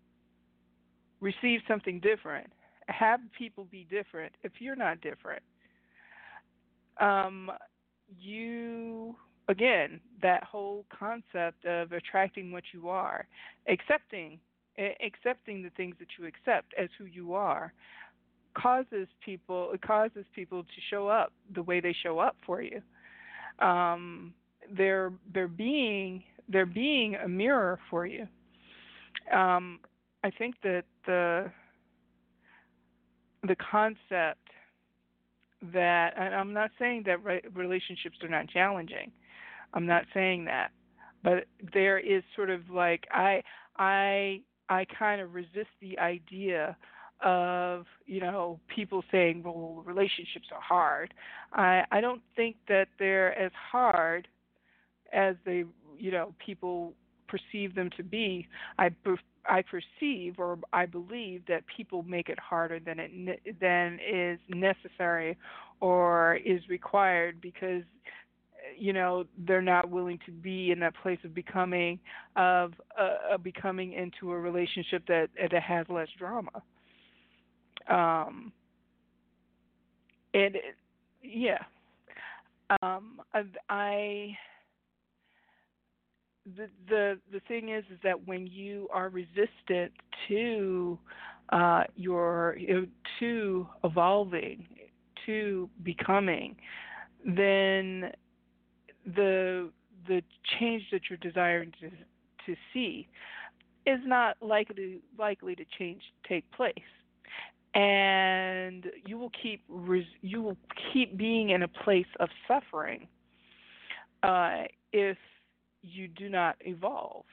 [1.19, 2.47] receive something different
[2.89, 5.41] have people be different if you're not different.
[6.99, 7.51] Um,
[8.19, 9.15] you
[9.47, 13.27] again that whole concept of attracting what you are,
[13.67, 14.39] accepting
[15.03, 17.73] accepting the things that you accept as who you are
[18.55, 22.81] causes people it causes people to show up the way they show up for you.
[23.59, 24.33] Um,
[24.75, 28.27] they're they're being they're being a mirror for you.
[29.31, 29.79] Um,
[30.23, 31.51] I think that the
[33.47, 34.39] the concept
[35.73, 37.17] that and I'm not saying that
[37.55, 39.11] relationships are not challenging.
[39.78, 40.71] I'm not saying that.
[41.23, 43.43] But there is sort of like I
[43.78, 46.75] I I kind of resist the idea
[47.23, 51.13] of, you know, people saying, "Well, relationships are hard."
[51.53, 54.28] I I don't think that they're as hard
[55.13, 55.63] as they,
[55.97, 56.93] you know, people
[57.28, 58.47] perceive them to be.
[58.80, 58.89] I
[59.45, 65.38] I perceive or I believe that people make it harder than it than is necessary
[65.82, 67.84] or is required because
[68.78, 71.99] you know they're not willing to be in that place of becoming
[72.36, 76.61] of uh, becoming into a relationship that that has less drama.
[77.89, 78.51] Um,
[80.34, 80.55] and
[81.24, 81.59] yeah,
[82.82, 83.22] um,
[83.70, 84.38] I
[86.55, 89.91] the the the thing is is that when you are resistant
[90.28, 90.97] to
[91.49, 92.57] uh, your
[93.20, 94.65] to evolving
[95.26, 96.55] to becoming
[97.26, 98.11] then
[99.15, 99.69] the
[100.07, 100.21] the
[100.59, 101.89] change that you're desiring to
[102.45, 103.07] to see
[103.85, 106.73] is not likely likely to change take place
[107.77, 109.63] and you will keep
[110.21, 110.57] you will
[110.91, 113.07] keep being in a place of suffering
[114.23, 115.17] uh, if
[115.83, 117.25] you do not evolve.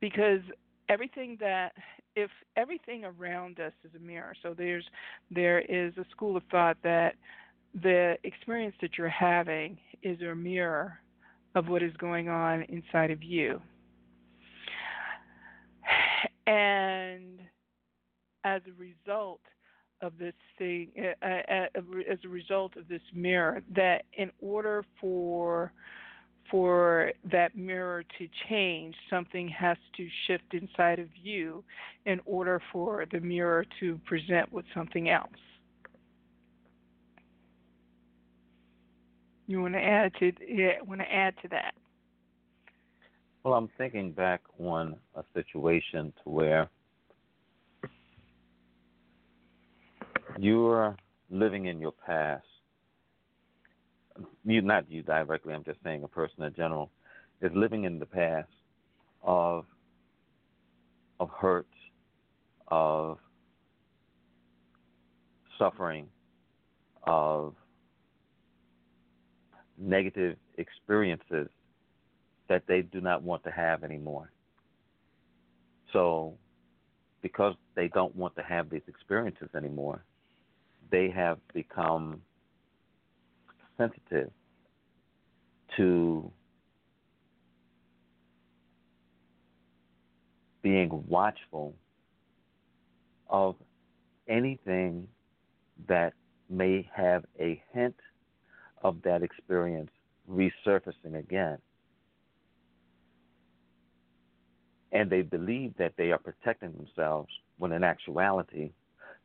[0.00, 0.40] Because
[0.88, 1.72] everything that
[2.16, 4.84] if everything around us is a mirror, so there's
[5.30, 7.14] there is a school of thought that
[7.82, 10.98] the experience that you're having is a mirror
[11.54, 13.60] of what is going on inside of you.
[16.46, 17.40] And
[18.44, 19.40] as a result
[20.00, 21.66] of this thing uh, uh,
[22.08, 25.72] as a result of this mirror that in order for
[26.50, 31.64] for that mirror to change something has to shift inside of you
[32.06, 35.30] in order for the mirror to present with something else
[39.48, 41.74] you want to add to yeah want to add to that
[43.44, 46.68] Well, I'm thinking back on a situation to where
[50.38, 50.96] you're
[51.30, 52.44] living in your past.
[54.44, 55.54] You, not you directly.
[55.54, 56.90] I'm just saying a person in general
[57.40, 58.50] is living in the past
[59.22, 59.64] of
[61.20, 61.66] of hurt,
[62.68, 63.18] of
[65.58, 66.06] suffering,
[67.04, 67.54] of
[69.78, 71.48] negative experiences
[72.48, 74.30] that they do not want to have anymore.
[75.92, 76.34] So,
[77.22, 80.04] because they don't want to have these experiences anymore,
[80.90, 82.22] they have become
[83.76, 84.30] sensitive
[85.76, 86.30] to
[90.62, 91.74] being watchful
[93.28, 93.54] of
[94.28, 95.06] anything
[95.86, 96.12] that
[96.50, 97.94] may have a hint
[98.82, 99.90] of that experience
[100.30, 101.58] resurfacing again.
[104.92, 108.70] And they believe that they are protecting themselves when in actuality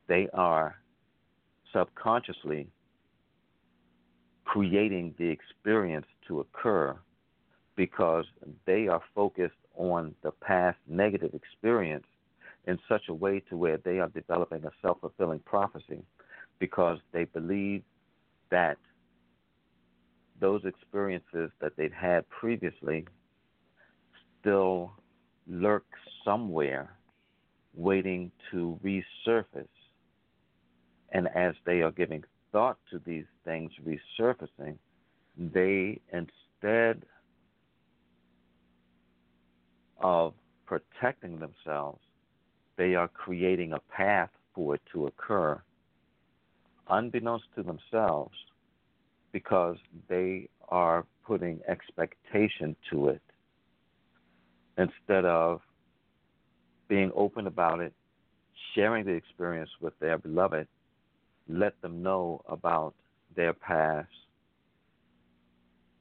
[0.08, 0.76] they are
[1.72, 2.68] subconsciously
[4.45, 6.95] creating the experience to occur
[7.76, 8.26] because
[8.66, 12.06] they are focused on the past negative experience
[12.68, 16.04] in such a way to where they are developing a self-fulfilling prophecy
[16.60, 17.82] because they believe
[18.51, 18.78] that
[20.39, 23.05] those experiences that they've had previously
[24.39, 24.91] still
[25.47, 25.86] lurk
[26.25, 26.95] somewhere
[27.75, 29.67] waiting to resurface.
[31.11, 34.77] And as they are giving thought to these things resurfacing,
[35.38, 37.03] they instead
[39.99, 40.34] of
[40.65, 41.99] protecting themselves,
[42.77, 45.61] they are creating a path for it to occur,
[46.89, 48.36] unbeknownst to themselves,
[49.34, 49.75] because
[50.07, 53.21] they are putting expectation to it
[54.77, 55.59] instead of
[56.88, 57.93] being open about it,
[58.75, 60.67] sharing the experience with their beloved,
[61.49, 62.93] let them know about
[63.36, 64.07] their past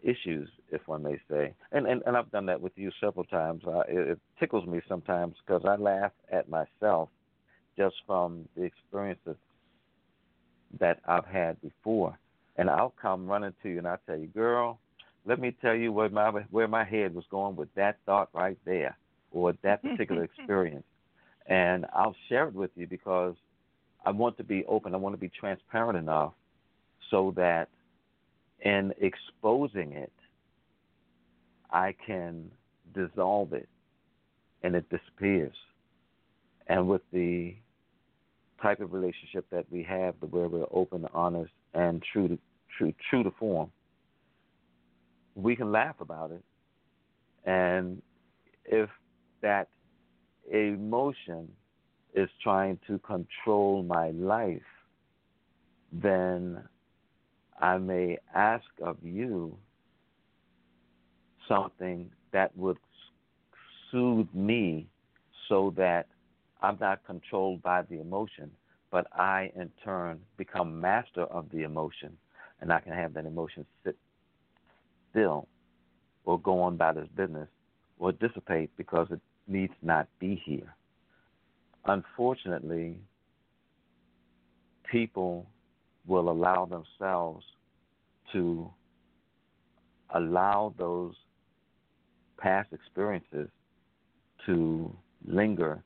[0.02, 1.54] issues, if one may say.
[1.72, 3.62] And and, and I've done that with you several times.
[3.66, 7.08] Uh, it, it tickles me sometimes because I laugh at myself
[7.76, 9.36] just from the experiences
[10.78, 12.18] that I've had before.
[12.56, 14.78] And I'll come running to you and I'll tell you, girl,
[15.24, 18.58] let me tell you where my where my head was going with that thought right
[18.64, 18.96] there
[19.30, 20.84] or that particular experience.
[21.46, 23.34] And I'll share it with you because
[24.04, 24.94] I want to be open.
[24.94, 26.32] I want to be transparent enough
[27.10, 27.68] so that
[28.60, 30.12] in exposing it,
[31.70, 32.50] I can
[32.94, 33.68] dissolve it
[34.62, 35.54] and it disappears.
[36.66, 37.54] And with the
[38.60, 42.38] type of relationship that we have, where we're open, honest, and true to
[42.76, 43.70] true true to form,
[45.34, 46.42] we can laugh about it.
[47.44, 48.02] And
[48.64, 48.88] if
[49.40, 49.68] that
[50.50, 51.48] emotion
[52.14, 54.60] is trying to control my life,
[55.92, 56.62] then
[57.60, 59.56] I may ask of you
[61.48, 62.78] something that would
[63.90, 64.86] soothe me
[65.48, 66.06] so that
[66.62, 68.50] I'm not controlled by the emotion,
[68.92, 72.16] but I in turn become master of the emotion
[72.60, 73.96] and I can have that emotion sit
[75.10, 75.48] still
[76.24, 77.48] or go on about its business
[77.98, 80.76] or dissipate because it needs not be here.
[81.86, 82.98] Unfortunately,
[84.88, 85.46] people
[86.06, 87.44] will allow themselves
[88.32, 88.70] to
[90.14, 91.14] allow those
[92.36, 93.48] past experiences
[94.44, 94.94] to
[95.26, 95.82] linger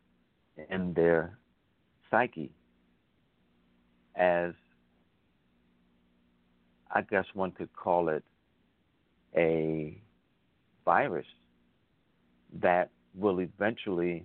[0.70, 1.38] in their
[2.11, 2.50] psyche
[4.17, 4.53] as
[6.91, 8.25] I guess one could call it
[9.37, 10.01] a
[10.85, 11.27] virus
[12.61, 14.25] that will eventually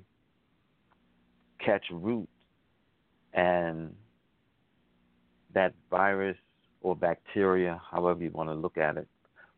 [1.59, 2.27] catch root.
[3.33, 3.93] And
[5.53, 6.37] that virus
[6.81, 9.07] or bacteria, however you want to look at it,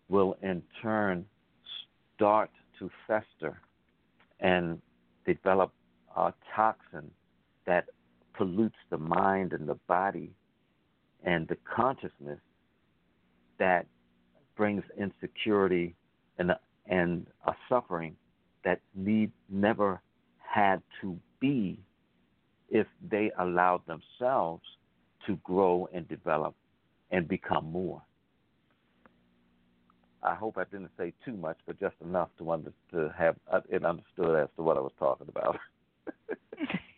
[0.10, 1.26] will in turn
[2.16, 3.60] start to fester
[4.40, 4.82] and
[5.26, 5.72] develop
[6.16, 7.10] a toxin
[7.66, 7.86] that
[8.34, 10.32] pollutes the mind and the body
[11.24, 12.40] and the consciousness
[13.60, 13.86] that
[14.56, 15.96] brings insecurity
[16.38, 18.16] and a, and a suffering
[18.64, 20.02] that need never
[20.38, 21.80] had to be
[22.70, 24.64] if they allowed themselves
[25.28, 26.56] to grow and develop
[27.12, 28.02] and become more.
[30.24, 33.36] I hope I didn't say too much, but just enough to under, to have
[33.70, 35.60] it understood as to what I was talking about.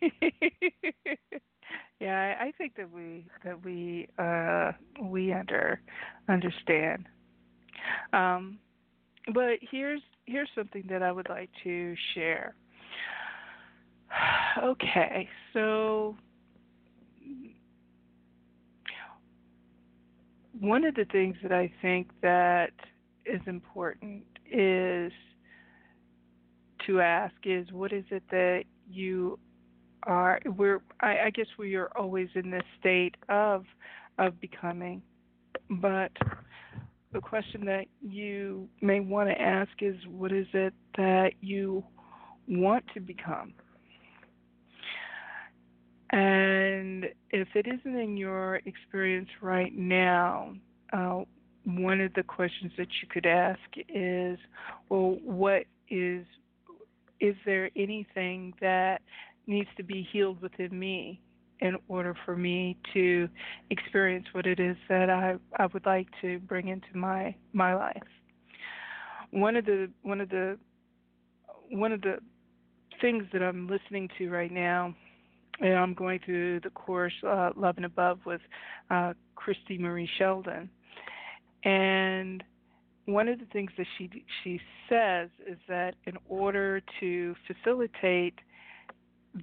[1.99, 4.71] yeah, I, think that we that we uh
[5.01, 5.79] we under
[6.27, 7.07] understand.
[8.13, 8.59] Um
[9.33, 12.55] but here's here's something that I would like to share.
[14.63, 16.15] Okay, so
[20.59, 22.71] one of the things that I think that
[23.25, 25.11] is important is
[26.85, 29.39] to ask is what is it that you
[30.05, 33.65] are we're I, I guess we are always in this state of
[34.17, 35.01] of becoming.
[35.69, 36.11] But
[37.11, 41.83] the question that you may want to ask is what is it that you
[42.47, 43.53] want to become?
[46.11, 50.55] And if it isn't in your experience right now
[50.93, 51.23] uh,
[51.65, 54.37] one of the questions that you could ask is
[54.89, 56.25] well what is
[57.19, 59.01] is there anything that
[59.47, 61.21] needs to be healed within me
[61.59, 63.29] in order for me to
[63.69, 68.03] experience what it is that I, I would like to bring into my my life.
[69.31, 70.57] One of the one of the
[71.71, 72.17] one of the
[73.01, 74.93] things that I'm listening to right now,
[75.59, 78.41] and I'm going through the course uh, Love and Above with
[78.89, 80.69] uh, Christie Marie Sheldon,
[81.63, 82.43] and
[83.05, 84.09] one of the things that she
[84.43, 88.35] she says is that in order to facilitate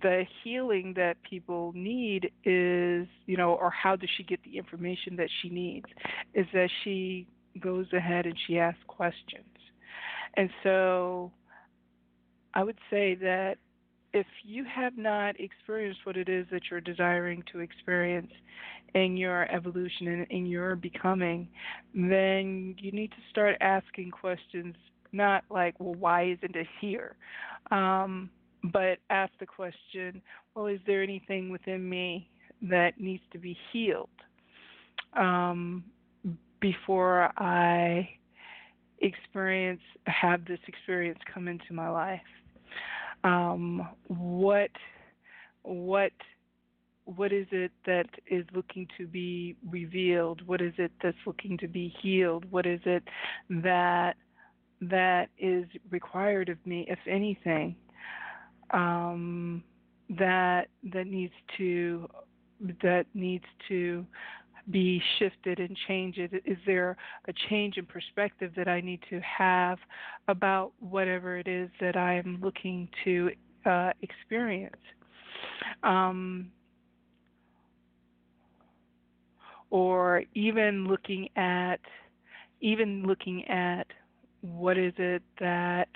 [0.00, 5.16] the healing that people need is, you know, or how does she get the information
[5.16, 5.86] that she needs?
[6.34, 7.26] Is that she
[7.60, 9.44] goes ahead and she asks questions.
[10.34, 11.30] And so
[12.54, 13.56] I would say that
[14.14, 18.32] if you have not experienced what it is that you're desiring to experience
[18.94, 21.48] in your evolution and in your becoming,
[21.94, 24.74] then you need to start asking questions,
[25.12, 27.16] not like, well, why isn't it here?
[27.70, 28.30] Um,
[28.64, 30.22] but ask the question,
[30.54, 32.28] well, is there anything within me
[32.62, 34.08] that needs to be healed
[35.18, 35.84] um,
[36.60, 38.08] before I
[39.00, 42.20] experience have this experience come into my life?
[43.24, 44.70] Um, what
[45.62, 46.12] what
[47.04, 50.46] what is it that is looking to be revealed?
[50.46, 52.50] What is it that's looking to be healed?
[52.50, 53.02] What is it
[53.50, 54.14] that
[54.80, 57.76] that is required of me, if anything?
[58.72, 59.62] Um,
[60.18, 62.08] that that needs to
[62.82, 64.06] that needs to
[64.70, 66.18] be shifted and changed?
[66.18, 66.96] Is there
[67.26, 69.78] a change in perspective that I need to have
[70.28, 73.30] about whatever it is that I am looking to
[73.66, 74.76] uh, experience?
[75.82, 76.50] Um,
[79.70, 81.80] or even looking at
[82.60, 83.86] even looking at
[84.42, 85.88] what is it that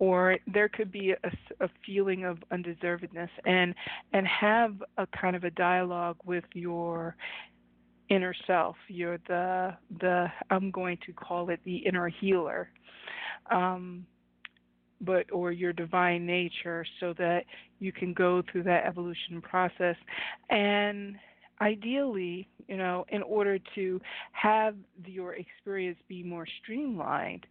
[0.00, 1.30] or there could be a,
[1.60, 3.28] a, feeling of undeservedness.
[3.46, 3.74] And
[4.12, 7.14] and have a kind of a dialogue with your
[8.08, 8.76] inner self.
[8.88, 12.70] You're the the i'm going to call it the inner healer.
[13.50, 14.06] Um,
[15.02, 17.44] but or your divine nature so that
[17.78, 19.96] you can go through that evolution process.
[20.50, 21.16] And
[21.60, 24.00] ideally, you know, in order to
[24.32, 27.46] have your experience be more streamlined,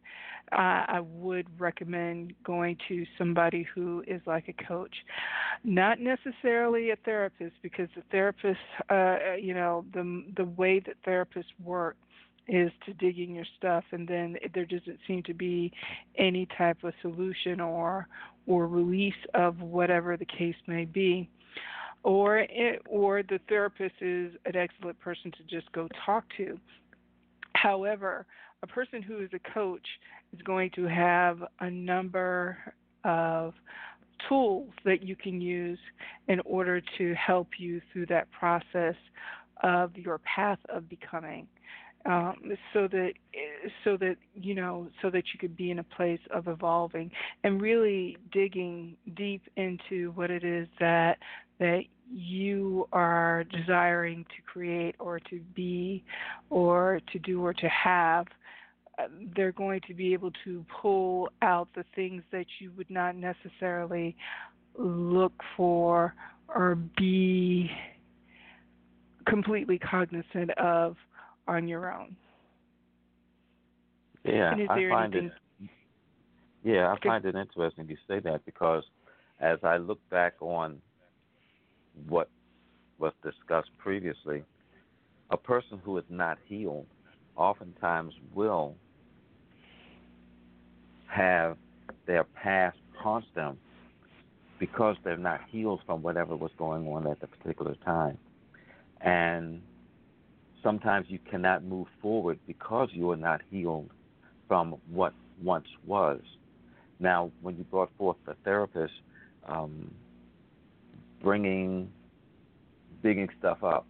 [0.52, 4.96] uh, I would recommend going to somebody who is like a coach,
[5.64, 11.54] not necessarily a therapist, because the therapist, uh, you know, the the way that therapists
[11.64, 11.98] work
[12.48, 15.72] is to dig in your stuff and then there doesn't seem to be
[16.18, 18.08] any type of solution or
[18.48, 21.30] or release of whatever the case may be
[22.04, 26.58] or it, or the therapist is an excellent person to just go talk to.
[27.56, 28.26] However,
[28.64, 29.86] a person who is a coach
[30.34, 32.58] is going to have a number
[33.04, 33.54] of
[34.28, 35.80] tools that you can use
[36.28, 38.96] in order to help you through that process
[39.64, 41.48] of your path of becoming
[42.06, 42.36] um,
[42.74, 43.12] so that
[43.84, 47.12] so that you know so that you could be in a place of evolving
[47.44, 51.18] and really digging deep into what it is that
[51.60, 56.04] that you are desiring to create or to be
[56.50, 58.26] or to do or to have
[58.98, 63.16] uh, they're going to be able to pull out the things that you would not
[63.16, 64.16] necessarily
[64.78, 66.14] look for
[66.48, 67.70] or be
[69.28, 70.96] completely cognizant of
[71.48, 72.16] on your own.
[74.26, 75.32] Yeah, I find anything...
[75.62, 75.70] it.
[76.64, 78.84] Yeah, I find it interesting you say that because
[79.40, 80.82] as I look back on
[82.08, 82.30] what
[82.98, 84.44] was discussed previously,
[85.30, 86.88] a person who is not healed
[87.36, 88.76] oftentimes will
[91.08, 91.58] have
[92.06, 93.58] their past haunt them
[94.60, 98.18] because they're not healed from whatever was going on at the particular time.
[99.02, 99.62] And
[100.62, 103.90] sometimes you cannot move forward because you are not healed
[104.48, 106.20] from what once was.
[107.00, 108.94] Now, when you brought forth the therapist,
[109.48, 109.94] um,
[111.22, 111.92] bringing,
[113.04, 113.86] digging stuff up,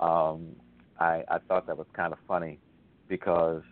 [0.00, 0.56] um,
[0.98, 2.58] I, I thought that was kind of funny
[3.08, 3.62] because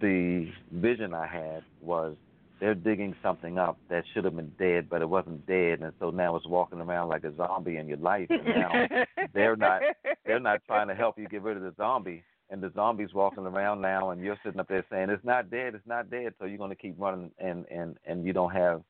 [0.00, 2.16] the vision I had was
[2.60, 6.10] they're digging something up that should have been dead, but it wasn't dead, and so
[6.10, 8.26] now it's walking around like a zombie in your life.
[8.28, 8.86] And now
[9.34, 9.80] they're not
[10.26, 13.46] they're not trying to help you get rid of the zombie, and the zombie's walking
[13.46, 16.34] around now, and you're sitting up there saying it's not dead, it's not dead.
[16.38, 18.82] So you're going to keep running, and and and you don't have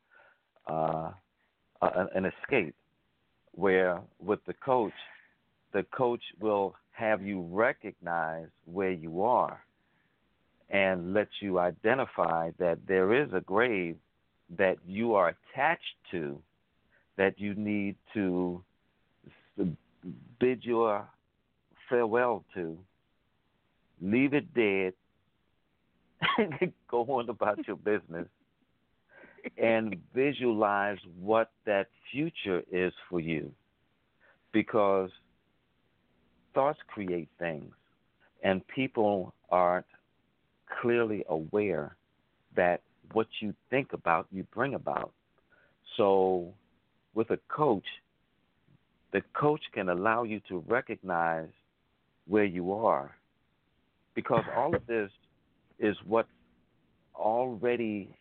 [0.67, 1.11] uh,
[1.83, 2.75] an escape.
[3.53, 4.93] Where with the coach,
[5.73, 9.61] the coach will have you recognize where you are
[10.71, 13.97] and let you identify that there is a grave
[14.57, 16.39] that you are attached to
[17.17, 18.63] that you need to
[20.39, 21.07] bid your
[21.89, 22.79] farewell to,
[24.01, 24.95] leave it dead,
[26.39, 28.27] and go on about your business,
[29.57, 33.51] and visualize what that future is for you.
[34.53, 35.11] Because
[36.55, 37.73] thoughts create things,
[38.43, 39.87] and people aren't
[40.81, 41.97] clearly aware
[42.57, 42.83] that
[43.13, 45.13] what you think about, you bring about.
[45.97, 46.53] So,
[47.15, 47.87] with a coach,
[49.13, 51.49] the coach can allow you to recognize
[52.27, 53.17] where you are
[54.15, 55.11] because all of this
[55.79, 56.29] is what's
[57.15, 58.15] already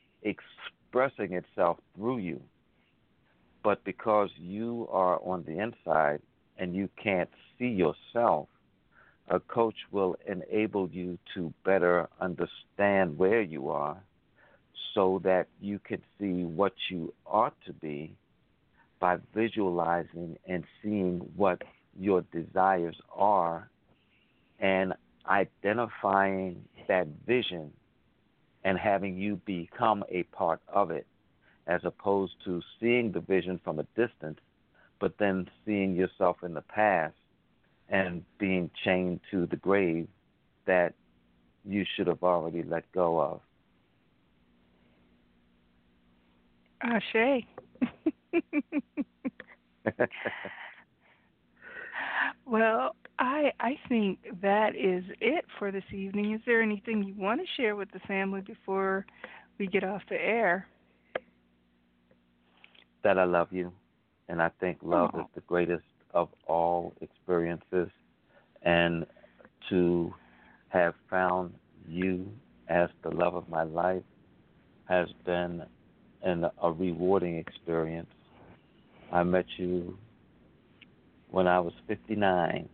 [0.90, 2.42] expressing itself through you.
[3.64, 6.22] But because you are on the inside
[6.58, 8.48] and you can't see yourself,
[9.28, 13.98] a coach will enable you to better understand where you are
[14.96, 18.16] so that you can see what you ought to be
[19.00, 21.62] by visualizing and seeing what
[22.00, 23.70] your desires are
[24.60, 24.94] and
[25.28, 27.72] identifying that vision
[28.64, 31.08] and having you become a part of it
[31.68, 34.40] as opposed to seeing the vision from a distance
[35.00, 37.16] but then seeing yourself in the past
[37.90, 40.08] and being chained to the grave
[40.66, 40.94] that
[41.66, 43.42] you should have already let go of.
[46.82, 47.46] Ashe.
[52.46, 56.34] well, I I think that is it for this evening.
[56.34, 59.06] Is there anything you want to share with the family before
[59.60, 60.68] we get off the air?
[63.04, 63.72] That I love you,
[64.30, 65.20] and I think love Oh.
[65.22, 67.90] is the greatest of all experiences,
[68.64, 69.06] and
[69.70, 70.14] to
[70.70, 71.54] have found
[71.88, 72.26] you
[72.70, 74.04] as the love of my life
[74.88, 75.64] has been
[76.24, 78.10] an, a rewarding experience.
[79.12, 79.98] I met you
[81.32, 82.70] when I was 59,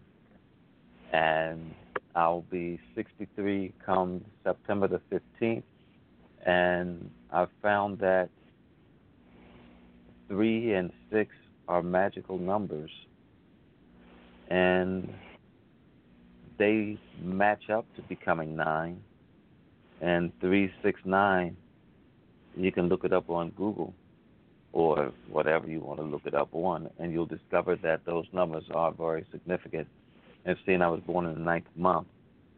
[1.16, 1.74] and
[2.14, 5.64] I'll be 63 come September the 15th.
[6.46, 8.30] And I found that
[10.28, 11.34] three and six
[11.70, 12.92] are magical numbers,
[14.50, 15.14] and
[16.58, 19.02] they match up to becoming nine.
[20.02, 21.56] And three, six, nine,
[22.58, 23.94] you can look it up on Google
[24.74, 28.66] or whatever you want to look it up on, and you'll discover that those numbers
[28.74, 29.88] are very significant.
[30.46, 32.08] And seeing I was born in the ninth month,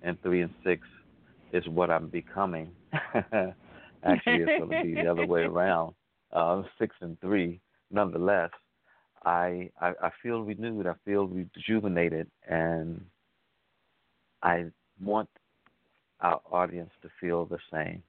[0.03, 0.85] and three and six
[1.53, 2.69] is what I'm becoming.
[4.03, 5.93] Actually, it's going to be the other way around.
[6.31, 8.51] Uh, six and three, nonetheless,
[9.25, 10.85] I, I I feel renewed.
[10.87, 13.03] I feel rejuvenated, and
[14.43, 14.65] I
[15.01, 15.29] want
[16.21, 18.03] our audience to feel the same.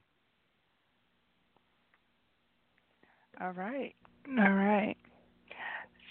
[3.40, 3.94] All right.
[4.38, 4.96] All right.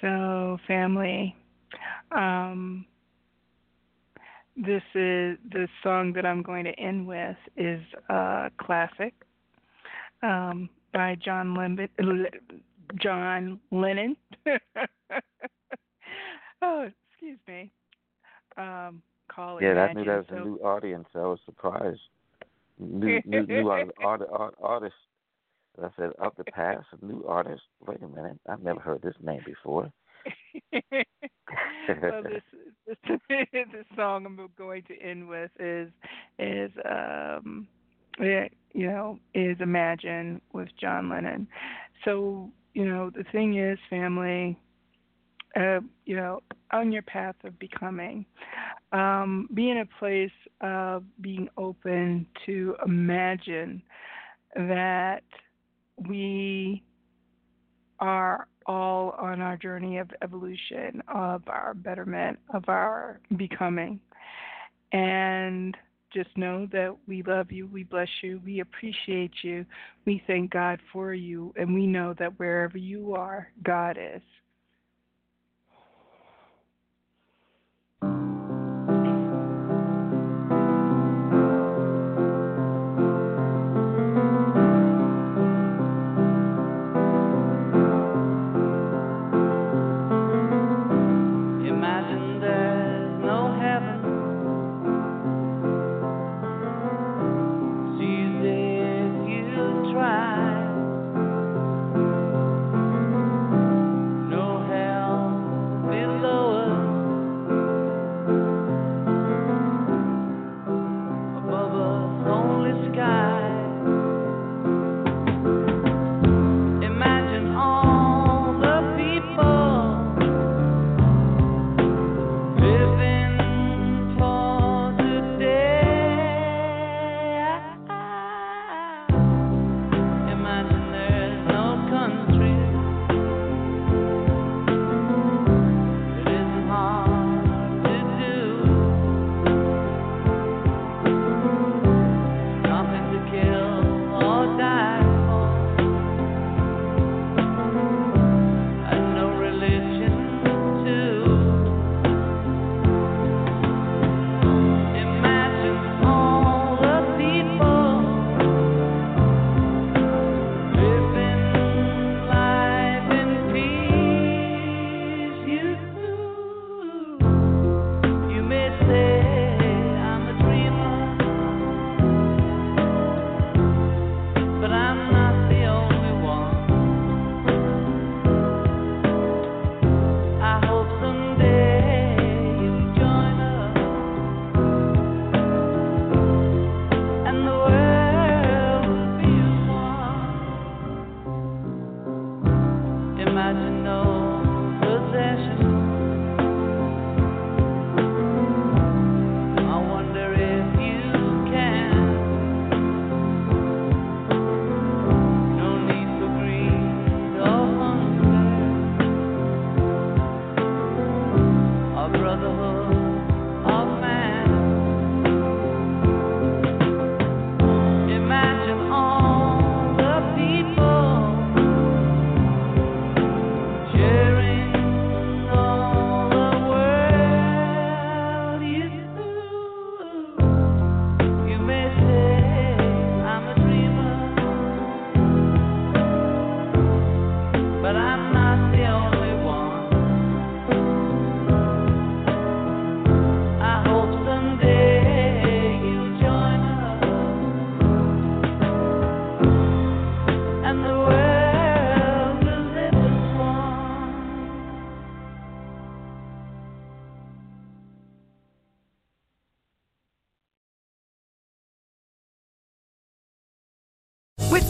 [0.02, 1.36] So, family,
[2.12, 2.86] um,
[4.58, 9.14] this is the song that I'm going to end with is a classic
[10.24, 11.88] um, by John Lennon.
[13.00, 14.18] John Lennon.
[16.62, 17.72] oh, excuse me.
[18.58, 19.04] Um,
[19.34, 21.08] call it Yeah, I knew that was a new audience.
[21.14, 22.00] I was surprised.
[22.80, 24.96] New new new art, art, art, artist.
[25.82, 27.62] I said up the past, a new artist.
[27.86, 29.92] Wait a minute, I've never heard this name before.
[30.74, 32.67] well, this, this
[33.30, 35.90] the song I'm going to end with is
[36.40, 37.68] is um
[38.74, 41.48] you know is Imagine with John Lennon.
[42.06, 44.58] So you know the thing is, family.
[45.56, 46.40] uh, you know,
[46.72, 48.26] on your path of becoming.
[48.92, 50.32] Um, be in a place
[50.62, 53.82] of being open to imagine
[54.56, 55.24] that
[56.08, 56.84] we
[58.00, 64.00] are all on our journey of evolution, of our betterment, of our becoming.
[64.92, 65.76] And
[66.14, 69.66] just know that we love you, we bless you, we appreciate you,
[70.06, 74.22] we thank God for you, and we know that wherever you are, God is.